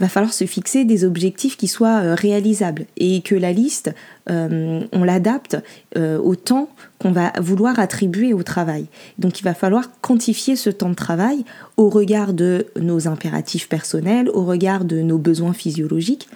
va 0.00 0.08
falloir 0.08 0.32
se 0.32 0.44
fixer 0.46 0.84
des 0.84 1.04
objectifs 1.04 1.56
qui 1.56 1.68
soient 1.68 2.00
euh, 2.02 2.14
réalisables 2.14 2.86
et 2.96 3.20
que 3.20 3.34
la 3.34 3.52
liste, 3.52 3.94
euh, 4.30 4.80
on 4.92 5.04
l'adapte 5.04 5.56
euh, 5.96 6.18
au 6.18 6.36
temps 6.36 6.68
qu'on 6.98 7.12
va 7.12 7.32
vouloir 7.40 7.78
attribuer 7.78 8.32
au 8.32 8.42
travail. 8.42 8.86
Donc 9.18 9.40
il 9.40 9.44
va 9.44 9.54
falloir 9.54 9.90
quantifier 10.00 10.56
ce 10.56 10.70
temps 10.70 10.90
de 10.90 10.94
travail 10.94 11.44
au 11.76 11.88
regard 11.88 12.32
de 12.32 12.66
nos 12.80 13.08
impératifs 13.08 13.68
personnels, 13.68 14.30
au 14.30 14.44
regard 14.44 14.84
de 14.84 15.00
nos 15.00 15.18
besoins 15.18 15.52
physiologiques. 15.52 16.28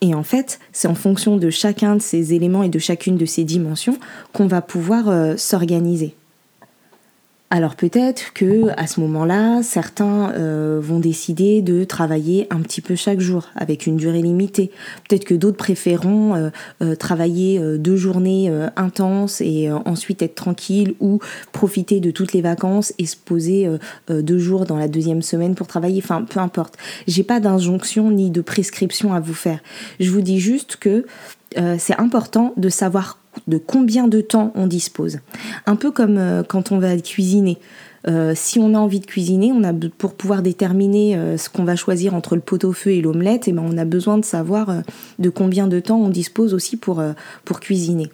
Et 0.00 0.14
en 0.14 0.24
fait, 0.24 0.58
c'est 0.72 0.88
en 0.88 0.96
fonction 0.96 1.36
de 1.36 1.48
chacun 1.50 1.96
de 1.96 2.02
ces 2.02 2.34
éléments 2.34 2.64
et 2.64 2.68
de 2.68 2.80
chacune 2.80 3.16
de 3.16 3.26
ces 3.26 3.44
dimensions 3.44 3.98
qu'on 4.32 4.48
va 4.48 4.60
pouvoir 4.60 5.38
s'organiser. 5.38 6.16
Alors 7.54 7.76
peut-être 7.76 8.32
que 8.32 8.70
à 8.78 8.86
ce 8.86 8.98
moment-là, 9.00 9.62
certains 9.62 10.32
euh, 10.32 10.80
vont 10.82 10.98
décider 10.98 11.60
de 11.60 11.84
travailler 11.84 12.46
un 12.48 12.60
petit 12.60 12.80
peu 12.80 12.94
chaque 12.94 13.20
jour 13.20 13.48
avec 13.54 13.86
une 13.86 13.98
durée 13.98 14.22
limitée. 14.22 14.70
Peut-être 15.06 15.26
que 15.26 15.34
d'autres 15.34 15.58
préféreront 15.58 16.34
euh, 16.34 16.48
euh, 16.80 16.94
travailler 16.94 17.60
deux 17.76 17.96
journées 17.96 18.50
intenses 18.76 19.42
et 19.42 19.70
ensuite 19.70 20.22
être 20.22 20.34
tranquille 20.34 20.94
ou 21.00 21.18
profiter 21.52 22.00
de 22.00 22.10
toutes 22.10 22.32
les 22.32 22.40
vacances 22.40 22.94
et 22.96 23.04
se 23.04 23.16
poser 23.16 23.68
deux 24.08 24.38
jours 24.38 24.64
dans 24.64 24.78
la 24.78 24.88
deuxième 24.88 25.20
semaine 25.20 25.54
pour 25.54 25.66
travailler. 25.66 26.00
Enfin, 26.02 26.22
peu 26.22 26.40
importe. 26.40 26.78
J'ai 27.06 27.22
pas 27.22 27.38
d'injonction 27.38 28.10
ni 28.10 28.30
de 28.30 28.40
prescription 28.40 29.12
à 29.12 29.20
vous 29.20 29.34
faire. 29.34 29.60
Je 30.00 30.10
vous 30.10 30.22
dis 30.22 30.40
juste 30.40 30.76
que 30.76 31.04
c'est 31.78 31.98
important 31.98 32.52
de 32.56 32.68
savoir 32.68 33.18
de 33.46 33.58
combien 33.58 34.08
de 34.08 34.20
temps 34.20 34.52
on 34.54 34.66
dispose. 34.66 35.18
Un 35.66 35.76
peu 35.76 35.90
comme 35.90 36.18
euh, 36.18 36.42
quand 36.42 36.72
on 36.72 36.78
va 36.78 36.96
cuisiner. 36.98 37.58
Euh, 38.08 38.32
si 38.34 38.58
on 38.58 38.74
a 38.74 38.78
envie 38.78 39.00
de 39.00 39.06
cuisiner, 39.06 39.52
on 39.52 39.62
a 39.62 39.72
pour 39.72 40.14
pouvoir 40.14 40.42
déterminer 40.42 41.16
euh, 41.16 41.36
ce 41.36 41.48
qu'on 41.48 41.64
va 41.64 41.76
choisir 41.76 42.14
entre 42.14 42.34
le 42.34 42.40
pot-au-feu 42.40 42.90
et 42.90 43.00
l'omelette, 43.00 43.46
et 43.46 43.52
eh 43.52 43.54
ben 43.54 43.64
on 43.64 43.78
a 43.78 43.84
besoin 43.84 44.18
de 44.18 44.24
savoir 44.24 44.82
de 45.18 45.30
combien 45.30 45.68
de 45.68 45.78
temps 45.78 46.00
on 46.00 46.08
dispose 46.08 46.52
aussi 46.52 46.76
pour, 46.76 47.02
pour 47.44 47.60
cuisiner. 47.60 48.10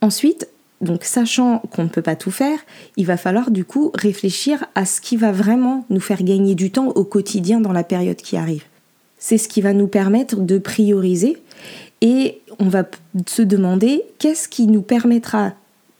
Ensuite, 0.00 0.48
donc 0.80 1.04
sachant 1.04 1.60
qu'on 1.70 1.84
ne 1.84 1.88
peut 1.88 2.02
pas 2.02 2.16
tout 2.16 2.30
faire, 2.30 2.58
il 2.96 3.06
va 3.06 3.16
falloir 3.16 3.50
du 3.50 3.64
coup 3.64 3.92
réfléchir 3.94 4.64
à 4.74 4.84
ce 4.84 5.00
qui 5.00 5.16
va 5.16 5.32
vraiment 5.32 5.84
nous 5.90 6.00
faire 6.00 6.22
gagner 6.22 6.54
du 6.54 6.70
temps 6.70 6.88
au 6.88 7.04
quotidien 7.04 7.60
dans 7.60 7.72
la 7.72 7.84
période 7.84 8.16
qui 8.16 8.36
arrive. 8.36 8.64
C'est 9.18 9.38
ce 9.38 9.48
qui 9.48 9.60
va 9.60 9.72
nous 9.72 9.88
permettre 9.88 10.36
de 10.36 10.58
prioriser 10.58 11.36
et 12.00 12.40
on 12.58 12.68
va 12.68 12.84
se 13.26 13.42
demander 13.42 14.02
qu'est-ce 14.18 14.48
qui 14.48 14.66
nous 14.66 14.82
permettra 14.82 15.54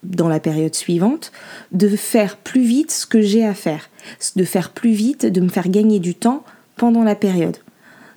dans 0.05 0.29
la 0.29 0.41
période 0.41 0.75
suivante, 0.75 1.33
de 1.73 1.89
faire 1.89 2.37
plus 2.37 2.63
vite 2.63 2.91
ce 2.91 3.07
que 3.07 3.21
j'ai 3.21 3.45
à 3.45 3.55
faire, 3.55 3.91
de 4.37 4.45
faire 4.45 4.71
plus 4.71 4.93
vite, 4.93 5.27
de 5.27 5.41
me 5.41 5.49
faire 5.49 5.69
gagner 5.69 5.99
du 5.99 6.15
temps 6.15 6.45
pendant 6.77 7.03
la 7.03 7.17
période. 7.17 7.57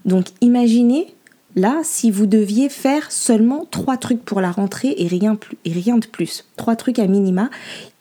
Donc 0.06 0.28
imaginez 0.42 1.14
là 1.56 1.82
si 1.84 2.12
vous 2.12 2.28
deviez 2.28 2.70
faire 2.70 3.12
seulement 3.12 3.66
trois 3.70 3.98
trucs 3.98 4.24
pour 4.24 4.42
la 4.42 4.52
rentrée 4.52 4.94
et 4.98 5.08
rien, 5.08 5.34
de 5.36 6.08
plus, 6.08 6.46
trois 6.56 6.76
trucs 6.76 7.00
à 7.00 7.08
minima, 7.08 7.50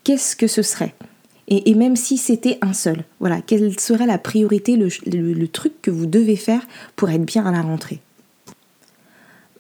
qu'est-ce 0.04 0.36
que 0.36 0.46
ce 0.46 0.62
serait? 0.62 0.94
Et, 1.50 1.74
même 1.74 1.96
si 1.96 2.16
c'était 2.16 2.58
un 2.62 2.72
seul, 2.72 3.04
voilà, 3.18 3.40
quelle 3.40 3.78
serait 3.78 4.06
la 4.06 4.18
priorité, 4.18 4.76
le 4.76 5.46
truc 5.48 5.82
que 5.82 5.90
vous 5.90 6.06
devez 6.06 6.36
faire 6.36 6.62
pour 6.96 7.10
être 7.10 7.24
bien 7.24 7.44
à 7.44 7.50
la 7.50 7.62
rentrée? 7.62 8.00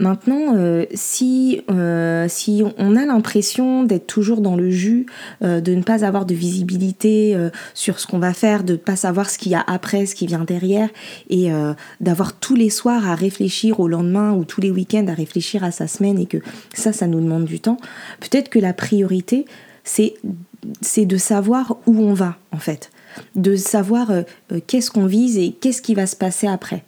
Maintenant, 0.00 0.54
euh, 0.56 0.86
si, 0.94 1.60
euh, 1.70 2.24
si 2.26 2.62
on 2.78 2.96
a 2.96 3.04
l'impression 3.04 3.84
d'être 3.84 4.06
toujours 4.06 4.40
dans 4.40 4.56
le 4.56 4.70
jus, 4.70 5.04
euh, 5.42 5.60
de 5.60 5.74
ne 5.74 5.82
pas 5.82 6.06
avoir 6.06 6.24
de 6.24 6.34
visibilité 6.34 7.36
sur 7.74 8.00
ce 8.00 8.06
qu'on 8.06 8.18
va 8.18 8.32
faire, 8.32 8.64
de 8.64 8.72
ne 8.72 8.78
pas 8.78 8.96
savoir 8.96 9.28
ce 9.28 9.36
qu'il 9.36 9.52
y 9.52 9.54
a 9.54 9.62
après, 9.66 10.06
ce 10.06 10.14
qui 10.14 10.26
vient 10.26 10.44
derrière, 10.44 10.88
et 11.28 11.50
d'avoir 12.00 12.32
tous 12.32 12.54
les 12.54 12.70
soirs 12.70 13.06
à 13.06 13.14
réfléchir 13.14 13.78
au 13.78 13.88
lendemain 13.88 14.32
ou 14.32 14.44
tous 14.44 14.62
les 14.62 14.70
week-ends 14.70 15.06
à 15.08 15.14
réfléchir 15.14 15.62
à 15.64 15.70
sa 15.70 15.86
semaine 15.86 16.18
et 16.18 16.26
que 16.26 16.38
ça, 16.72 16.94
ça 16.94 17.06
nous 17.06 17.20
demande 17.20 17.44
du 17.44 17.60
temps, 17.60 17.76
peut-être 18.20 18.48
que 18.48 18.58
la 18.58 18.72
priorité, 18.72 19.44
c'est 19.84 20.14
de 20.62 21.16
savoir 21.16 21.76
où 21.86 21.98
on 22.00 22.12
va, 22.12 22.36
en 22.52 22.58
fait, 22.58 22.90
de 23.34 23.56
savoir 23.56 24.10
qu'est-ce 24.66 24.90
qu'on 24.90 25.06
vise 25.06 25.38
et 25.38 25.52
qu'est-ce 25.52 25.82
qui 25.82 25.94
va 25.94 26.06
se 26.06 26.16
passer 26.16 26.46
après. 26.46 26.84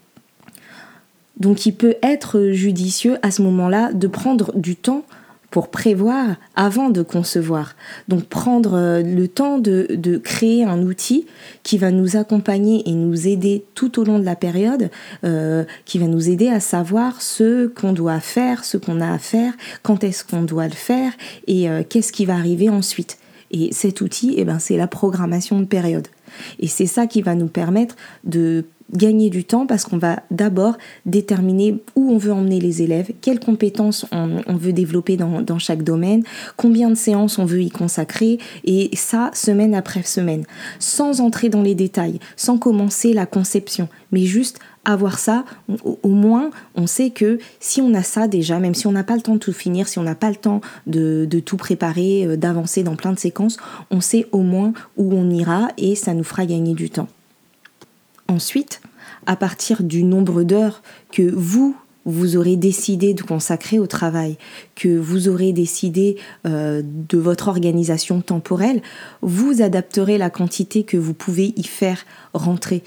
Donc 1.38 1.66
il 1.66 1.74
peut 1.74 1.96
être 2.02 2.50
judicieux 2.52 3.16
à 3.22 3.30
ce 3.30 3.42
moment-là 3.42 3.92
de 3.92 4.06
prendre 4.06 4.56
du 4.56 4.76
temps 4.76 5.04
pour 5.52 5.68
prévoir 5.68 6.36
avant 6.56 6.88
de 6.88 7.02
concevoir. 7.02 7.76
Donc 8.08 8.24
prendre 8.24 8.74
euh, 8.74 9.02
le 9.02 9.28
temps 9.28 9.58
de, 9.58 10.16
créer 10.24 10.64
un 10.64 10.82
outil 10.82 11.26
qui 11.62 11.76
va 11.76 11.90
nous 11.90 12.16
accompagner 12.16 12.88
et 12.88 12.92
nous 12.92 13.28
aider 13.28 13.64
tout 13.74 14.00
au 14.00 14.04
long 14.04 14.18
de 14.18 14.24
la 14.24 14.34
période, 14.34 14.90
euh, 15.24 15.64
qui 15.84 15.98
va 15.98 16.06
nous 16.06 16.30
aider 16.30 16.48
à 16.48 16.58
savoir 16.58 17.20
ce 17.20 17.66
qu'on 17.66 17.92
doit 17.92 18.20
faire, 18.20 18.64
ce 18.64 18.78
qu'on 18.78 19.00
a 19.00 19.12
à 19.12 19.18
faire, 19.18 19.52
quand 19.82 20.02
est-ce 20.02 20.24
qu'on 20.24 20.42
doit 20.42 20.68
le 20.68 20.74
faire 20.74 21.12
et 21.46 21.68
euh, 21.68 21.82
qu'est-ce 21.86 22.12
qui 22.12 22.24
va 22.24 22.34
arriver 22.34 22.70
ensuite. 22.70 23.18
Et 23.52 23.72
cet 23.72 24.00
outil, 24.00 24.34
eh 24.36 24.44
ben, 24.44 24.58
c'est 24.58 24.76
la 24.76 24.86
programmation 24.86 25.60
de 25.60 25.66
période. 25.66 26.08
Et 26.58 26.66
c'est 26.66 26.86
ça 26.86 27.06
qui 27.06 27.22
va 27.22 27.34
nous 27.34 27.48
permettre 27.48 27.96
de 28.24 28.64
gagner 28.94 29.30
du 29.30 29.44
temps 29.44 29.66
parce 29.66 29.84
qu'on 29.84 29.98
va 29.98 30.22
d'abord 30.30 30.76
déterminer 31.06 31.82
où 31.96 32.10
on 32.10 32.18
veut 32.18 32.32
emmener 32.32 32.60
les 32.60 32.82
élèves, 32.82 33.10
quelles 33.20 33.40
compétences 33.40 34.06
on, 34.12 34.56
veut 34.56 34.72
développer 34.72 35.16
dans, 35.16 35.58
chaque 35.58 35.82
domaine, 35.82 36.22
combien 36.56 36.90
de 36.90 36.94
séances 36.94 37.38
on 37.38 37.44
veut 37.44 37.62
y 37.62 37.70
consacrer, 37.70 38.38
et 38.64 38.90
ça 38.94 39.30
semaine 39.34 39.74
après 39.74 40.02
semaine, 40.02 40.44
sans 40.78 41.20
entrer 41.20 41.48
dans 41.48 41.62
les 41.62 41.74
détails, 41.74 42.20
sans 42.36 42.58
commencer 42.58 43.12
la 43.12 43.26
conception, 43.26 43.88
mais 44.10 44.24
juste 44.24 44.58
avoir 44.84 45.18
ça, 45.18 45.44
au, 45.84 46.08
moins 46.08 46.50
on 46.74 46.86
sait 46.86 47.10
que 47.10 47.38
si 47.60 47.80
on 47.80 47.94
a 47.94 48.02
ça 48.02 48.26
déjà, 48.26 48.58
même 48.58 48.74
si 48.74 48.86
on 48.86 48.92
n'a 48.92 49.04
pas 49.04 49.14
le 49.14 49.22
temps 49.22 49.34
de 49.34 49.38
tout 49.38 49.52
finir, 49.52 49.88
si 49.88 49.98
on 49.98 50.02
n'a 50.02 50.14
pas 50.14 50.30
le 50.30 50.36
temps 50.36 50.60
de, 50.86 51.26
tout 51.44 51.56
préparer, 51.56 52.26
euh, 52.26 52.36
d'avancer 52.36 52.82
dans 52.82 52.96
plein 52.96 53.12
de 53.12 53.18
séquences, 53.18 53.58
on 53.90 54.00
sait 54.00 54.26
au 54.32 54.40
moins 54.40 54.72
où 54.96 55.14
on 55.14 55.30
ira 55.30 55.68
et 55.78 55.94
ça 55.94 56.14
nous 56.14 56.24
fera 56.24 56.46
gagner 56.46 56.74
du 56.74 56.90
temps. 56.90 57.08
Ensuite, 58.28 58.80
à 59.26 59.36
partir 59.36 59.82
du 59.82 60.02
nombre 60.02 60.42
d'heures 60.42 60.82
que 61.12 61.22
vous, 61.22 61.76
vous 62.04 62.36
aurez 62.36 62.56
décidé 62.56 63.14
de 63.14 63.22
consacrer 63.22 63.78
au 63.78 63.86
travail, 63.86 64.36
que 64.74 64.98
vous 64.98 65.28
aurez 65.28 65.52
décidé 65.52 66.16
euh, 66.46 66.82
de 66.84 67.18
votre 67.18 67.48
organisation 67.48 68.20
temporelle, 68.20 68.82
vous 69.20 69.62
adapterez 69.62 70.18
la 70.18 70.30
quantité 70.30 70.82
que 70.82 70.96
vous 70.96 71.14
pouvez 71.14 71.52
y 71.56 71.64
faire 71.64 72.04
rentrer. 72.34 72.82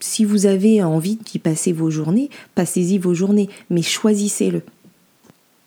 Si 0.00 0.24
vous 0.24 0.46
avez 0.46 0.82
envie 0.82 1.16
d'y 1.16 1.38
passer 1.38 1.72
vos 1.72 1.90
journées, 1.90 2.30
passez-y 2.54 2.98
vos 2.98 3.14
journées, 3.14 3.50
mais 3.68 3.82
choisissez-le. 3.82 4.62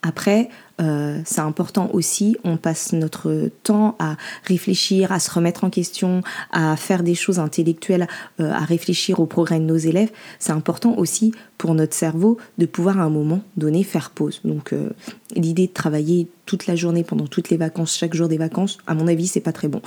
Après, 0.05 0.49
euh, 0.81 1.21
c'est 1.23 1.39
important 1.39 1.89
aussi, 1.93 2.35
on 2.43 2.57
passe 2.57 2.91
notre 2.91 3.49
temps 3.63 3.95
à 3.99 4.17
réfléchir, 4.43 5.13
à 5.13 5.19
se 5.19 5.31
remettre 5.31 5.63
en 5.63 5.69
question, 5.69 6.21
à 6.51 6.75
faire 6.75 7.03
des 7.03 7.15
choses 7.15 7.39
intellectuelles, 7.39 8.07
euh, 8.41 8.51
à 8.51 8.65
réfléchir 8.65 9.21
au 9.21 9.25
progrès 9.25 9.59
de 9.59 9.65
nos 9.65 9.77
élèves. 9.77 10.11
C'est 10.39 10.51
important 10.51 10.97
aussi 10.97 11.33
pour 11.57 11.73
notre 11.73 11.93
cerveau 11.93 12.37
de 12.57 12.65
pouvoir 12.65 12.99
à 12.99 13.03
un 13.03 13.09
moment 13.09 13.41
donné 13.55 13.83
faire 13.83 14.09
pause. 14.09 14.41
Donc 14.43 14.73
euh, 14.73 14.89
l'idée 15.35 15.67
de 15.67 15.73
travailler 15.73 16.27
toute 16.45 16.67
la 16.67 16.75
journée 16.75 17.05
pendant 17.05 17.27
toutes 17.27 17.49
les 17.49 17.57
vacances, 17.57 17.95
chaque 17.95 18.13
jour 18.13 18.27
des 18.27 18.37
vacances, 18.37 18.79
à 18.87 18.95
mon 18.95 19.07
avis, 19.07 19.27
c'est 19.27 19.39
pas 19.39 19.53
très 19.53 19.69
bon. 19.69 19.81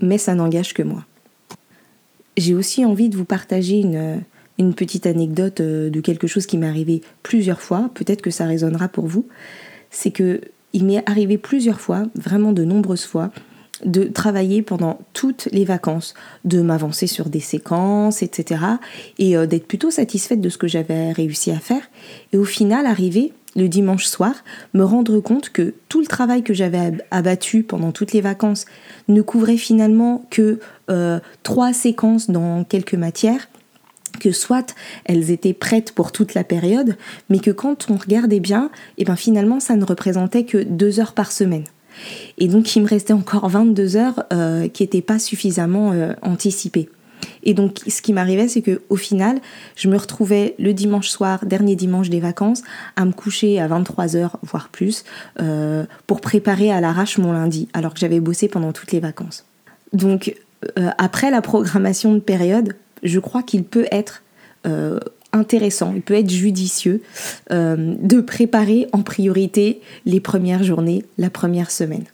Mais 0.00 0.18
ça 0.18 0.34
n'engage 0.34 0.74
que 0.74 0.82
moi. 0.82 1.04
J'ai 2.38 2.54
aussi 2.54 2.86
envie 2.86 3.10
de 3.10 3.16
vous 3.16 3.26
partager 3.26 3.80
une 3.80 4.22
une 4.58 4.74
petite 4.74 5.06
anecdote 5.06 5.60
euh, 5.60 5.88
de 5.88 6.00
quelque 6.00 6.26
chose 6.26 6.46
qui 6.46 6.58
m'est 6.58 6.66
arrivé 6.66 7.00
plusieurs 7.22 7.60
fois, 7.60 7.90
peut-être 7.94 8.22
que 8.22 8.30
ça 8.30 8.44
résonnera 8.44 8.88
pour 8.88 9.06
vous, 9.06 9.26
c'est 9.90 10.10
que 10.10 10.40
il 10.74 10.84
m'est 10.84 11.08
arrivé 11.08 11.38
plusieurs 11.38 11.80
fois, 11.80 12.04
vraiment 12.14 12.52
de 12.52 12.62
nombreuses 12.62 13.06
fois, 13.06 13.30
de 13.86 14.04
travailler 14.04 14.60
pendant 14.60 14.98
toutes 15.14 15.48
les 15.50 15.64
vacances, 15.64 16.12
de 16.44 16.60
m'avancer 16.60 17.06
sur 17.06 17.30
des 17.30 17.40
séquences, 17.40 18.22
etc. 18.22 18.60
et 19.18 19.36
euh, 19.36 19.46
d'être 19.46 19.66
plutôt 19.66 19.90
satisfaite 19.90 20.40
de 20.42 20.48
ce 20.50 20.58
que 20.58 20.66
j'avais 20.66 21.12
réussi 21.12 21.52
à 21.52 21.58
faire. 21.58 21.88
Et 22.32 22.36
au 22.36 22.44
final, 22.44 22.84
arriver 22.84 23.32
le 23.58 23.68
dimanche 23.68 24.06
soir, 24.06 24.34
me 24.72 24.84
rendre 24.84 25.20
compte 25.20 25.50
que 25.50 25.74
tout 25.88 26.00
le 26.00 26.06
travail 26.06 26.42
que 26.42 26.54
j'avais 26.54 26.92
abattu 27.10 27.62
pendant 27.62 27.92
toutes 27.92 28.12
les 28.12 28.20
vacances 28.20 28.64
ne 29.08 29.20
couvrait 29.20 29.56
finalement 29.56 30.24
que 30.30 30.60
euh, 30.90 31.18
trois 31.42 31.72
séquences 31.72 32.30
dans 32.30 32.64
quelques 32.64 32.94
matières 32.94 33.48
que 34.20 34.32
soit 34.32 34.74
elles 35.04 35.30
étaient 35.30 35.52
prêtes 35.52 35.92
pour 35.92 36.10
toute 36.10 36.34
la 36.34 36.42
période, 36.42 36.96
mais 37.28 37.38
que 37.38 37.52
quand 37.52 37.88
on 37.88 37.96
regardait 37.96 38.40
bien, 38.40 38.70
et 38.96 39.02
eh 39.02 39.04
ben 39.04 39.14
finalement 39.14 39.60
ça 39.60 39.76
ne 39.76 39.84
représentait 39.84 40.44
que 40.44 40.58
deux 40.58 40.98
heures 40.98 41.12
par 41.12 41.30
semaine. 41.30 41.64
Et 42.36 42.48
donc 42.48 42.74
il 42.74 42.82
me 42.82 42.88
restait 42.88 43.12
encore 43.12 43.48
22 43.48 43.96
heures 43.96 44.24
euh, 44.32 44.68
qui 44.68 44.82
n'étaient 44.82 45.02
pas 45.02 45.18
suffisamment 45.18 45.92
euh, 45.92 46.14
anticipées. 46.22 46.88
Et 47.42 47.54
donc 47.54 47.80
ce 47.86 48.02
qui 48.02 48.12
m'arrivait, 48.12 48.48
c'est 48.48 48.62
que 48.62 48.82
au 48.88 48.96
final, 48.96 49.40
je 49.76 49.88
me 49.88 49.96
retrouvais 49.96 50.54
le 50.58 50.74
dimanche 50.74 51.08
soir, 51.08 51.44
dernier 51.44 51.76
dimanche 51.76 52.10
des 52.10 52.20
vacances, 52.20 52.62
à 52.96 53.04
me 53.04 53.12
coucher 53.12 53.60
à 53.60 53.68
23 53.68 54.16
heures, 54.16 54.38
voire 54.42 54.68
plus, 54.68 55.04
euh, 55.40 55.84
pour 56.06 56.20
préparer 56.20 56.70
à 56.70 56.80
l'arrache 56.80 57.18
mon 57.18 57.32
lundi, 57.32 57.68
alors 57.72 57.94
que 57.94 58.00
j'avais 58.00 58.20
bossé 58.20 58.48
pendant 58.48 58.72
toutes 58.72 58.92
les 58.92 59.00
vacances. 59.00 59.44
Donc 59.92 60.34
après 60.98 61.30
la 61.30 61.40
programmation 61.40 62.14
de 62.14 62.18
période, 62.18 62.74
je 63.02 63.20
crois 63.20 63.42
qu'il 63.42 63.64
peut 63.64 63.86
être 63.90 64.22
euh, 64.66 64.98
intéressant, 65.32 65.92
il 65.94 66.02
peut 66.02 66.14
être 66.14 66.30
judicieux 66.30 67.02
euh, 67.52 67.94
de 68.00 68.20
préparer 68.20 68.88
en 68.92 69.02
priorité 69.02 69.80
les 70.06 70.20
premières 70.20 70.64
journées, 70.64 71.04
la 71.18 71.30
première 71.30 71.70
semaine. 71.70 72.04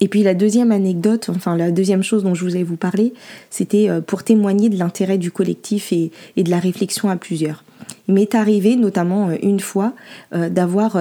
Et 0.00 0.08
puis 0.08 0.22
la 0.22 0.34
deuxième 0.34 0.72
anecdote, 0.72 1.28
enfin 1.28 1.56
la 1.56 1.70
deuxième 1.70 2.02
chose 2.02 2.22
dont 2.22 2.34
je 2.34 2.44
voulais 2.44 2.62
vous 2.62 2.76
parler, 2.76 3.12
c'était 3.50 3.88
euh, 3.88 4.00
pour 4.00 4.24
témoigner 4.24 4.68
de 4.68 4.78
l'intérêt 4.78 5.18
du 5.18 5.30
collectif 5.30 5.92
et, 5.92 6.10
de 6.36 6.50
la 6.50 6.58
réflexion 6.58 7.08
à 7.08 7.16
plusieurs. 7.16 7.64
Il 8.08 8.14
m'est 8.14 8.34
arrivé 8.34 8.76
notamment 8.76 9.30
une 9.30 9.60
fois 9.60 9.92
d'avoir 10.32 10.98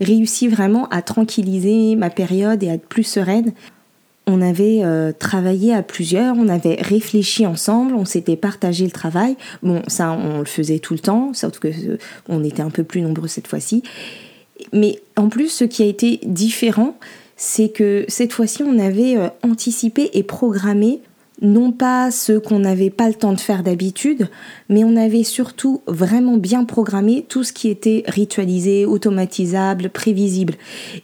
réussi 0.00 0.48
vraiment 0.48 0.86
à 0.88 1.00
tranquilliser 1.00 1.96
ma 1.96 2.10
période 2.10 2.62
et 2.62 2.68
à 2.68 2.74
être 2.74 2.86
plus 2.86 3.04
sereine 3.04 3.52
on 4.26 4.40
avait 4.40 4.80
euh, 4.82 5.12
travaillé 5.12 5.74
à 5.74 5.82
plusieurs, 5.82 6.36
on 6.36 6.48
avait 6.48 6.76
réfléchi 6.80 7.44
ensemble, 7.46 7.94
on 7.94 8.04
s'était 8.04 8.36
partagé 8.36 8.84
le 8.84 8.90
travail. 8.90 9.36
Bon, 9.62 9.82
ça, 9.88 10.12
on 10.12 10.38
le 10.38 10.44
faisait 10.44 10.78
tout 10.78 10.94
le 10.94 11.00
temps, 11.00 11.32
sauf 11.34 11.58
que 11.58 11.68
euh, 11.68 11.98
on 12.28 12.44
était 12.44 12.62
un 12.62 12.70
peu 12.70 12.84
plus 12.84 13.00
nombreux 13.00 13.28
cette 13.28 13.48
fois-ci. 13.48 13.82
Mais 14.72 15.00
en 15.16 15.28
plus, 15.28 15.48
ce 15.48 15.64
qui 15.64 15.82
a 15.82 15.86
été 15.86 16.20
différent, 16.24 16.96
c'est 17.44 17.70
que 17.70 18.04
cette 18.06 18.32
fois-ci, 18.32 18.62
on 18.62 18.78
avait 18.78 19.16
euh, 19.16 19.26
anticipé 19.42 20.10
et 20.14 20.22
programmé 20.22 21.00
non 21.42 21.72
pas 21.72 22.10
ce 22.10 22.38
qu'on 22.38 22.60
n'avait 22.60 22.90
pas 22.90 23.08
le 23.08 23.14
temps 23.14 23.32
de 23.32 23.40
faire 23.40 23.62
d'habitude, 23.62 24.28
mais 24.68 24.84
on 24.84 24.96
avait 24.96 25.24
surtout 25.24 25.82
vraiment 25.86 26.36
bien 26.36 26.64
programmé 26.64 27.26
tout 27.28 27.44
ce 27.44 27.52
qui 27.52 27.68
était 27.68 28.04
ritualisé, 28.06 28.86
automatisable, 28.86 29.90
prévisible. 29.90 30.54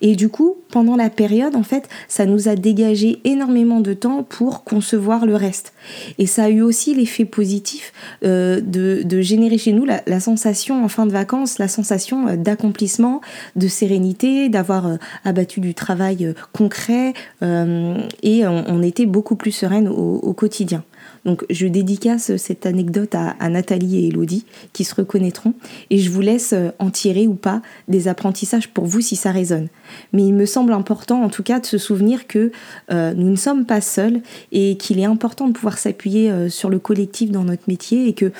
Et 0.00 0.14
du 0.14 0.28
coup, 0.28 0.57
pendant 0.71 0.97
la 0.97 1.11
période, 1.11 1.57
en 1.57 1.62
fait, 1.62 1.88
ça 2.09 2.26
nous 2.26 2.49
a 2.49 2.54
dégagé 2.54 3.21
énormément 3.25 3.80
de 3.80 3.95
temps 3.95 4.23
pour 4.23 4.64
concevoir 4.64 5.26
le 5.26 5.35
reste. 5.35 5.73
Et 6.18 6.26
ça 6.26 6.45
a 6.45 6.49
eu 6.50 6.62
aussi 6.62 6.95
l'effet 6.95 7.25
positif 7.25 7.92
euh, 8.25 8.61
de, 8.61 9.21
générer 9.21 9.59
chez 9.59 9.73
nous 9.73 9.85
la, 9.85 10.21
sensation 10.21 10.85
en 10.85 10.88
fin 10.88 11.07
de 11.07 11.12
vacances, 11.12 11.59
la 11.59 11.68
sensation 11.68 12.28
euh, 12.28 12.37
d'accomplissement, 12.37 13.21
de 13.57 13.66
sérénité, 13.66 14.49
d'avoir 14.49 14.87
euh, 14.87 14.97
abattu 15.25 15.61
du 15.61 15.75
travail 15.75 16.35
concret, 16.52 17.14
et 17.42 18.47
on, 18.47 18.83
était 18.83 19.07
beaucoup 19.07 19.37
plus 19.37 19.50
sereine 19.52 19.88
au 20.28 20.35
quotidien. 20.35 20.85
Donc 21.25 21.44
je 21.50 21.66
dédicace 21.66 22.37
cette 22.37 22.66
anecdote 22.66 23.14
à, 23.14 23.49
Nathalie 23.49 24.04
et 24.04 24.08
Elodie 24.08 24.44
qui 24.73 24.85
se 24.85 24.94
reconnaîtront 24.94 25.54
et 25.90 25.99
je 25.99 26.11
vous 26.11 26.20
laisse 26.20 26.52
euh, 26.52 26.70
en 26.78 26.90
tirer 26.90 27.26
ou 27.26 27.35
pas 27.35 27.62
des 27.88 28.08
apprentissages 28.08 28.68
pour 28.68 28.85
vous 28.85 29.00
si 29.00 29.16
ça 29.16 29.30
résonne. 29.30 29.68
Mais 30.12 30.23
il 30.26 30.35
me 30.35 30.47
semble 30.47 30.73
important 30.73 31.23
en 31.23 31.28
tout 31.28 31.42
cas 31.42 31.61
de 31.61 31.66
se 31.66 31.78
souvenir 31.78 32.26
que 32.26 32.52
euh, 32.90 33.14
nous 33.14 33.30
ne 33.30 33.37
sommes 33.37 33.64
pas 33.64 33.80
seuls 33.80 34.20
et 34.52 34.76
qu'il 34.76 35.00
est 35.00 35.04
important 35.04 35.49
de 35.49 35.52
pouvoir 35.52 35.78
s'appuyer 35.78 36.30
euh, 36.30 36.49
sur 36.49 36.68
le 36.68 36.78
collectif 36.78 37.30
dans 37.30 37.44
notre 37.44 37.64
métier 37.68 38.08
et 38.08 38.12
que 38.12 38.30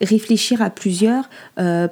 réfléchir 0.00 0.62
à 0.62 0.70
plusieurs, 0.70 1.28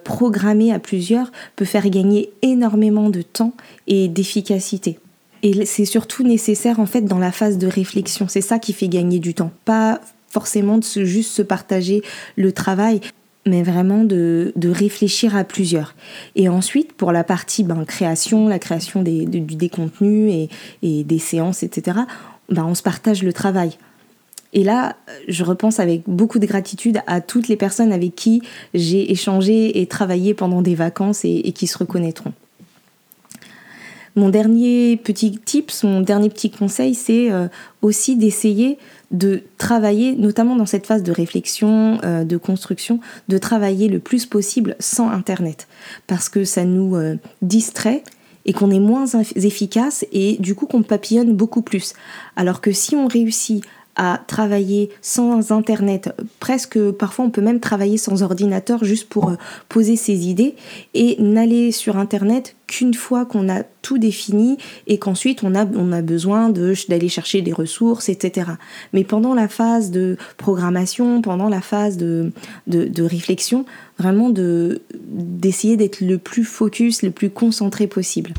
programmer 0.04 0.72
à 0.72 0.78
plusieurs 0.78 1.32
peut 1.56 1.64
faire 1.64 1.90
gagner 1.90 2.30
énormément 2.40 3.10
de 3.10 3.20
temps 3.20 3.52
et 3.88 4.06
d'efficacité. 4.06 5.00
Et 5.42 5.66
c'est 5.66 5.84
surtout 5.84 6.22
nécessaire 6.22 6.80
en 6.80 6.86
fait 6.86 7.02
dans 7.02 7.18
la 7.18 7.32
phase 7.32 7.58
de 7.58 7.66
réflexion. 7.66 8.26
C'est 8.28 8.40
ça 8.40 8.58
qui 8.58 8.72
fait 8.72 8.88
gagner 8.88 9.18
du 9.18 9.34
temps. 9.34 9.52
Pas 9.64 10.00
forcément 10.28 10.78
de 10.78 10.84
se, 10.84 11.04
juste 11.04 11.32
se 11.32 11.42
partager 11.42 12.02
le 12.36 12.52
travail, 12.52 13.00
mais 13.46 13.62
vraiment 13.62 14.04
de, 14.04 14.52
réfléchir 14.64 15.36
à 15.36 15.44
plusieurs. 15.44 15.94
Et 16.34 16.48
ensuite, 16.48 16.92
pour 16.92 17.12
la 17.12 17.24
partie 17.24 17.64
ben, 17.64 17.84
création, 17.84 18.48
la 18.48 18.58
création 18.58 19.02
des, 19.02 19.24
des 19.24 19.68
contenus 19.68 20.48
et, 20.82 21.04
des 21.04 21.18
séances, 21.18 21.62
etc., 21.62 22.00
ben, 22.50 22.64
on 22.64 22.74
se 22.74 22.82
partage 22.82 23.22
le 23.22 23.32
travail. 23.32 23.78
Et 24.52 24.64
là, 24.64 24.96
je 25.28 25.44
repense 25.44 25.80
avec 25.80 26.02
beaucoup 26.06 26.38
de 26.38 26.46
gratitude 26.46 27.00
à 27.06 27.20
toutes 27.20 27.48
les 27.48 27.56
personnes 27.56 27.92
avec 27.92 28.14
qui 28.14 28.42
j'ai 28.74 29.10
échangé 29.12 29.80
et 29.80 29.86
travaillé 29.86 30.34
pendant 30.34 30.62
des 30.62 30.74
vacances 30.74 31.24
et 31.24 31.52
qui 31.52 31.66
se 31.66 31.78
reconnaîtront. 31.78 32.32
Mon 34.16 34.30
dernier 34.30 34.96
petit 34.96 35.32
tip, 35.32 35.70
mon 35.82 36.00
dernier 36.00 36.30
petit 36.30 36.50
conseil, 36.50 36.94
c'est 36.94 37.30
euh, 37.30 37.48
aussi 37.82 38.16
d'essayer 38.16 38.78
de 39.10 39.42
travailler, 39.58 40.16
notamment 40.16 40.56
dans 40.56 40.64
cette 40.64 40.86
phase 40.86 41.02
de 41.02 41.12
réflexion, 41.12 41.98
euh, 42.02 42.24
de 42.24 42.38
construction, 42.38 42.98
de 43.28 43.36
travailler 43.36 43.88
le 43.88 43.98
plus 43.98 44.24
possible 44.24 44.74
sans 44.80 45.10
Internet. 45.10 45.68
Parce 46.06 46.30
que 46.30 46.44
ça 46.44 46.64
nous 46.64 46.96
euh, 46.96 47.16
distrait 47.42 48.02
et 48.46 48.54
qu'on 48.54 48.70
est 48.70 48.80
moins 48.80 49.04
efficace 49.34 50.06
et 50.12 50.38
du 50.40 50.54
coup 50.54 50.64
qu'on 50.64 50.82
papillonne 50.82 51.34
beaucoup 51.34 51.60
plus. 51.60 51.92
Alors 52.36 52.62
que 52.62 52.72
si 52.72 52.96
on 52.96 53.08
réussit 53.08 53.64
à 53.96 54.20
travailler 54.26 54.90
sans 55.00 55.52
Internet. 55.52 56.14
Presque, 56.38 56.78
parfois, 56.92 57.24
on 57.24 57.30
peut 57.30 57.40
même 57.40 57.60
travailler 57.60 57.96
sans 57.96 58.22
ordinateur 58.22 58.84
juste 58.84 59.08
pour 59.08 59.30
euh, 59.30 59.36
poser 59.68 59.96
ses 59.96 60.28
idées 60.28 60.54
et 60.94 61.16
n'aller 61.20 61.72
sur 61.72 61.96
Internet 61.96 62.56
qu'une 62.66 62.94
fois 62.94 63.24
qu'on 63.24 63.48
a 63.48 63.62
tout 63.82 63.98
défini 63.98 64.58
et 64.86 64.98
qu'ensuite 64.98 65.44
on 65.44 65.54
a, 65.54 65.64
besoin 66.02 66.50
d'aller 66.50 67.08
chercher 67.08 67.40
des 67.40 67.52
ressources, 67.52 68.08
etc. 68.08 68.50
Mais 68.92 69.04
pendant 69.04 69.34
la 69.34 69.48
phase 69.48 69.90
de 69.90 70.16
programmation, 70.36 71.22
pendant 71.22 71.48
la 71.48 71.60
phase 71.60 71.96
de, 71.96 72.32
de, 72.66 72.84
de 72.84 73.02
réflexion, 73.04 73.64
vraiment 73.98 74.30
d'essayer 74.30 75.76
d'être 75.76 76.00
le 76.00 76.18
plus 76.18 76.44
focus, 76.44 77.02
le 77.02 77.12
plus 77.12 77.30
concentré 77.30 77.86
possible. 77.86 78.34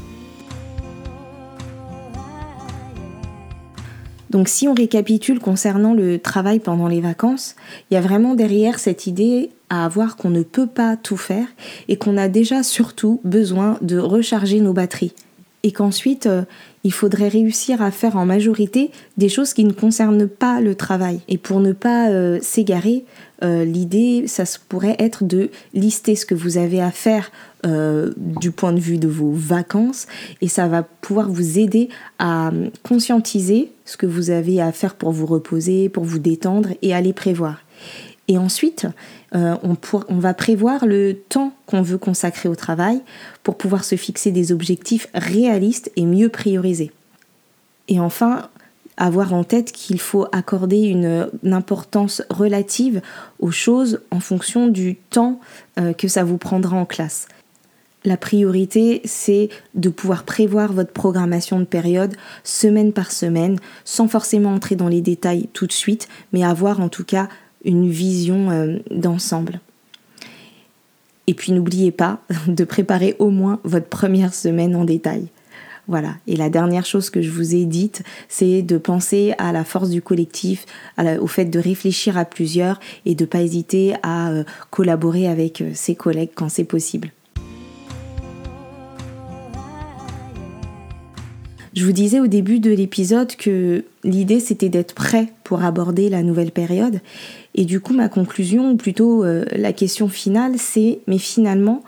Donc 4.37 4.49
si 4.49 4.67
on 4.67 4.75
récapitule 4.75 5.39
concernant 5.39 5.95
le 5.95 6.19
travail 6.19 6.59
pendant 6.59 6.87
les 6.87 7.01
vacances, 7.01 7.55
il 7.89 7.95
y 7.95 7.97
a 7.97 8.01
vraiment 8.01 8.35
derrière 8.35 8.77
cette 8.77 9.07
idée 9.07 9.49
à 9.71 9.83
avoir 9.83 10.15
qu'on 10.15 10.29
ne 10.29 10.43
peut 10.43 10.67
pas 10.67 10.95
tout 10.95 11.17
faire 11.17 11.47
et 11.87 11.95
qu'on 11.97 12.17
a 12.17 12.27
déjà 12.27 12.61
surtout 12.61 13.19
besoin 13.23 13.79
de 13.81 13.97
recharger 13.97 14.61
nos 14.61 14.73
batteries. 14.73 15.15
Et 15.63 15.71
qu'ensuite, 15.71 16.27
euh, 16.27 16.43
il 16.83 16.93
faudrait 16.93 17.29
réussir 17.29 17.81
à 17.81 17.89
faire 17.89 18.15
en 18.15 18.27
majorité 18.27 18.91
des 19.17 19.27
choses 19.27 19.55
qui 19.55 19.63
ne 19.63 19.73
concernent 19.73 20.27
pas 20.27 20.61
le 20.61 20.75
travail. 20.75 21.19
Et 21.27 21.39
pour 21.39 21.59
ne 21.59 21.71
pas 21.71 22.09
euh, 22.09 22.37
s'égarer, 22.43 23.05
euh, 23.43 23.65
l'idée, 23.65 24.25
ça 24.27 24.43
pourrait 24.67 24.95
être 24.99 25.23
de 25.23 25.49
lister 25.73 26.15
ce 26.15 26.25
que 26.25 26.35
vous 26.35 26.57
avez 26.57 26.81
à 26.81 26.91
faire 26.91 27.31
euh, 27.65 28.13
du 28.17 28.51
point 28.51 28.73
de 28.73 28.79
vue 28.79 28.97
de 28.97 29.07
vos 29.07 29.31
vacances 29.31 30.07
et 30.41 30.47
ça 30.47 30.67
va 30.67 30.83
pouvoir 30.83 31.29
vous 31.29 31.59
aider 31.59 31.89
à 32.19 32.51
conscientiser 32.83 33.71
ce 33.85 33.97
que 33.97 34.05
vous 34.05 34.29
avez 34.29 34.61
à 34.61 34.71
faire 34.71 34.95
pour 34.95 35.11
vous 35.11 35.25
reposer, 35.25 35.89
pour 35.89 36.03
vous 36.03 36.19
détendre 36.19 36.69
et 36.81 36.93
à 36.93 37.01
les 37.01 37.13
prévoir. 37.13 37.61
Et 38.27 38.37
ensuite, 38.37 38.87
on, 39.31 39.77
on, 40.09 40.19
va 40.19 40.33
prévoir 40.33 40.85
le 40.85 41.13
temps 41.13 41.53
qu'on 41.65 41.81
veut 41.81 41.97
consacrer 41.97 42.49
au 42.49 42.55
travail 42.55 42.99
pour 43.43 43.55
pouvoir 43.55 43.85
se 43.85 43.95
fixer 43.95 44.31
des 44.31 44.51
objectifs 44.51 45.07
réalistes 45.13 45.91
et 45.95 46.05
mieux 46.05 46.27
priorisés. 46.27 46.91
Et 47.87 48.01
enfin, 48.01 48.49
avoir 48.97 49.33
en 49.33 49.43
tête 49.43 49.71
qu'il 49.71 49.99
faut 49.99 50.27
accorder 50.31 50.81
une, 50.81 51.29
importance 51.51 52.23
relative 52.29 53.01
aux 53.39 53.51
choses 53.51 54.01
en 54.11 54.19
fonction 54.19 54.67
du 54.67 54.95
temps 54.95 55.39
euh, 55.79 55.93
que 55.93 56.07
ça 56.07 56.23
vous 56.23 56.37
prendra 56.37 56.75
en 56.77 56.85
classe. 56.85 57.27
La 58.03 58.17
priorité, 58.17 59.01
c'est 59.05 59.49
de 59.75 59.89
pouvoir 59.89 60.23
prévoir 60.23 60.71
votre 60.71 60.91
programmation 60.91 61.59
de 61.59 61.65
période 61.65 62.15
semaine 62.43 62.93
par 62.93 63.11
semaine, 63.11 63.59
sans 63.85 64.07
forcément 64.07 64.53
entrer 64.53 64.75
dans 64.75 64.87
les 64.87 65.01
détails 65.01 65.49
tout 65.53 65.67
de 65.67 65.73
suite, 65.73 66.07
mais 66.31 66.43
avoir 66.43 66.79
en 66.79 66.89
tout 66.89 67.03
cas 67.03 67.27
une 67.65 67.89
vision 67.89 68.49
euh, 68.49 68.77
d'ensemble. 68.91 69.59
Et 71.27 71.33
puis 71.33 71.51
n'oubliez 71.51 71.91
pas 71.91 72.21
de 72.47 72.63
préparer 72.63 73.15
au 73.19 73.29
moins 73.29 73.59
votre 73.63 73.87
première 73.87 74.33
semaine 74.33 74.75
en 74.75 74.85
détail. 74.85 75.27
Voilà. 75.87 76.15
Et 76.27 76.35
la 76.35 76.49
dernière 76.49 76.85
chose 76.85 77.09
que 77.09 77.21
je 77.21 77.31
vous 77.31 77.55
ai 77.55 77.65
dite, 77.65 78.03
c'est 78.27 78.61
de 78.61 78.77
penser 78.77 79.33
à 79.37 79.53
la 79.53 79.63
force 79.63 79.89
du 79.89 80.01
collectif, 80.01 80.65
au 80.97 81.27
fait 81.27 81.45
de 81.45 81.59
réfléchir 81.59 82.17
à 82.17 82.25
plusieurs 82.25 82.79
et 83.05 83.15
de 83.15 83.23
ne 83.23 83.27
pas 83.27 83.41
hésiter 83.41 83.95
à 84.03 84.29
euh, 84.29 84.43
collaborer 84.69 85.27
avec 85.27 85.61
euh, 85.61 85.71
ses 85.73 85.95
collègues 85.95 86.31
quand 86.35 86.49
c'est 86.49 86.65
possible. 86.65 87.11
Je 91.73 91.85
vous 91.85 91.91
disais 91.91 92.19
au 92.19 92.25
début 92.25 92.59
de 92.59 92.71
l'épisode 92.71 93.35
que 93.35 93.85
l'idée 94.03 94.39
c'était 94.39 94.67
d'être 94.67 94.95
prêt 94.95 95.31
pour 95.43 95.63
aborder 95.63 96.09
la 96.09 96.23
nouvelle 96.23 96.51
période. 96.51 97.01
Et 97.53 97.65
du 97.65 97.79
coup, 97.79 97.93
ma 97.93 98.09
conclusion, 98.09 98.71
ou 98.71 98.77
plutôt 98.77 99.23
euh, 99.23 99.45
la 99.51 99.73
question 99.73 100.09
finale, 100.09 100.55
c'est 100.57 100.99
mais 101.05 101.19
finalement, 101.19 101.83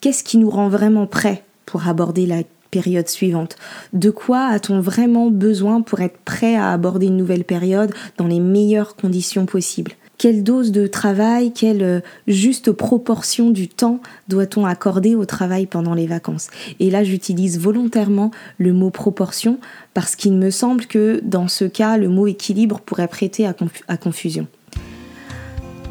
qu'est-ce 0.00 0.24
qui 0.24 0.38
nous 0.38 0.50
rend 0.50 0.68
vraiment 0.68 1.06
prêts 1.06 1.44
pour 1.66 1.86
aborder 1.86 2.26
la 2.26 2.42
période 2.72 3.06
suivante 3.06 3.56
De 3.92 4.10
quoi 4.10 4.46
a-t-on 4.46 4.80
vraiment 4.80 5.30
besoin 5.30 5.82
pour 5.82 6.00
être 6.00 6.18
prêt 6.24 6.56
à 6.56 6.72
aborder 6.72 7.06
une 7.06 7.16
nouvelle 7.16 7.44
période 7.44 7.94
dans 8.18 8.26
les 8.26 8.40
meilleures 8.40 8.96
conditions 8.96 9.46
possibles? 9.46 9.92
Quelle 10.22 10.44
dose 10.44 10.70
de 10.70 10.86
travail, 10.86 11.52
quelle 11.52 11.82
euh, 11.82 12.00
juste 12.28 12.70
proportion 12.70 13.50
du 13.50 13.66
temps 13.66 14.00
doit-on 14.28 14.64
accorder 14.64 15.16
au 15.16 15.24
travail 15.24 15.66
pendant 15.66 15.94
les 15.94 16.06
vacances? 16.06 16.48
Et 16.78 16.90
là, 16.90 17.02
j'utilise 17.02 17.58
volontairement 17.58 18.30
le 18.56 18.72
mot 18.72 18.90
proportion 18.90 19.58
parce 19.94 20.14
qu'il 20.14 20.34
me 20.34 20.50
semble 20.50 20.86
que 20.86 21.20
dans 21.24 21.48
ce 21.48 21.64
cas, 21.64 21.96
le 21.96 22.08
mot 22.08 22.28
équilibre 22.28 22.78
pourrait 22.80 23.08
prêter 23.08 23.46
à, 23.46 23.96
confusion. 23.96 24.46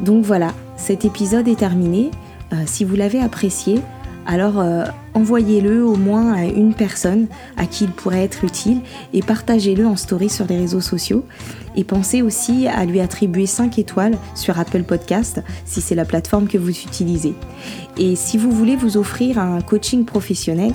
Donc 0.00 0.24
voilà, 0.24 0.54
cet 0.78 1.04
épisode 1.04 1.46
est 1.46 1.58
terminé. 1.58 2.10
Euh, 2.54 2.56
si 2.64 2.84
vous 2.84 2.96
l'avez 2.96 3.20
apprécié, 3.20 3.82
alors 4.26 4.60
euh, 4.60 4.84
envoyez-le 5.14 5.84
au 5.84 5.96
moins 5.96 6.32
à 6.32 6.44
une 6.44 6.74
personne 6.74 7.26
à 7.56 7.66
qui 7.66 7.84
il 7.84 7.90
pourrait 7.90 8.22
être 8.22 8.44
utile 8.44 8.80
et 9.12 9.22
partagez-le 9.22 9.86
en 9.86 9.96
story 9.96 10.28
sur 10.28 10.46
les 10.46 10.58
réseaux 10.58 10.80
sociaux. 10.80 11.24
Et 11.74 11.84
pensez 11.84 12.22
aussi 12.22 12.68
à 12.68 12.84
lui 12.84 13.00
attribuer 13.00 13.46
5 13.46 13.78
étoiles 13.78 14.16
sur 14.34 14.58
Apple 14.58 14.82
Podcast 14.82 15.42
si 15.64 15.80
c'est 15.80 15.94
la 15.94 16.04
plateforme 16.04 16.46
que 16.46 16.58
vous 16.58 16.70
utilisez. 16.70 17.34
Et 17.98 18.14
si 18.14 18.38
vous 18.38 18.50
voulez 18.50 18.76
vous 18.76 18.96
offrir 18.96 19.38
un 19.38 19.60
coaching 19.60 20.04
professionnel 20.04 20.72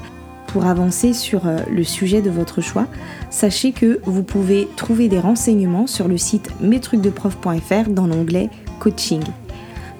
pour 0.48 0.66
avancer 0.66 1.14
sur 1.14 1.46
euh, 1.46 1.60
le 1.70 1.84
sujet 1.84 2.22
de 2.22 2.30
votre 2.30 2.62
choix, 2.62 2.88
sachez 3.30 3.72
que 3.74 4.00
vous 4.06 4.24
pouvez 4.24 4.68
trouver 4.76 5.08
des 5.08 5.20
renseignements 5.20 5.88
sur 5.88 6.08
le 6.08 6.18
site 6.18 6.50
mestrucsdeprof.fr 6.62 7.90
dans 7.90 8.08
l'onglet 8.08 8.50
coaching. 8.80 9.22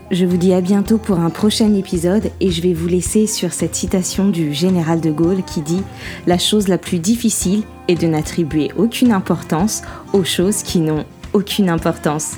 Je 0.10 0.26
vous 0.26 0.38
dis 0.38 0.54
à 0.54 0.62
bientôt 0.62 0.98
pour 0.98 1.20
un 1.20 1.30
prochain 1.30 1.74
épisode 1.74 2.32
et 2.40 2.50
je 2.50 2.62
vais 2.62 2.74
vous 2.74 2.88
laisser 2.88 3.28
sur 3.28 3.52
cette 3.52 3.76
citation 3.76 4.30
du 4.30 4.54
général 4.54 5.02
de 5.02 5.12
Gaulle 5.12 5.44
qui 5.44 5.62
dit⁇ 5.62 5.80
La 6.28 6.38
chose 6.38 6.70
la 6.70 6.78
plus 6.78 7.00
difficile 7.00 7.64
est 7.90 8.02
de 8.02 8.08
n'attribuer 8.08 8.72
aucune 8.78 9.12
importance 9.12 9.82
aux 10.14 10.24
choses 10.24 10.64
qui 10.64 10.80
n'ont 10.80 11.04
aucune 11.34 11.70
importance. 11.70 12.38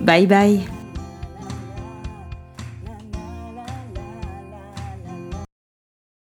Bye 0.00 0.26
bye 0.26 0.60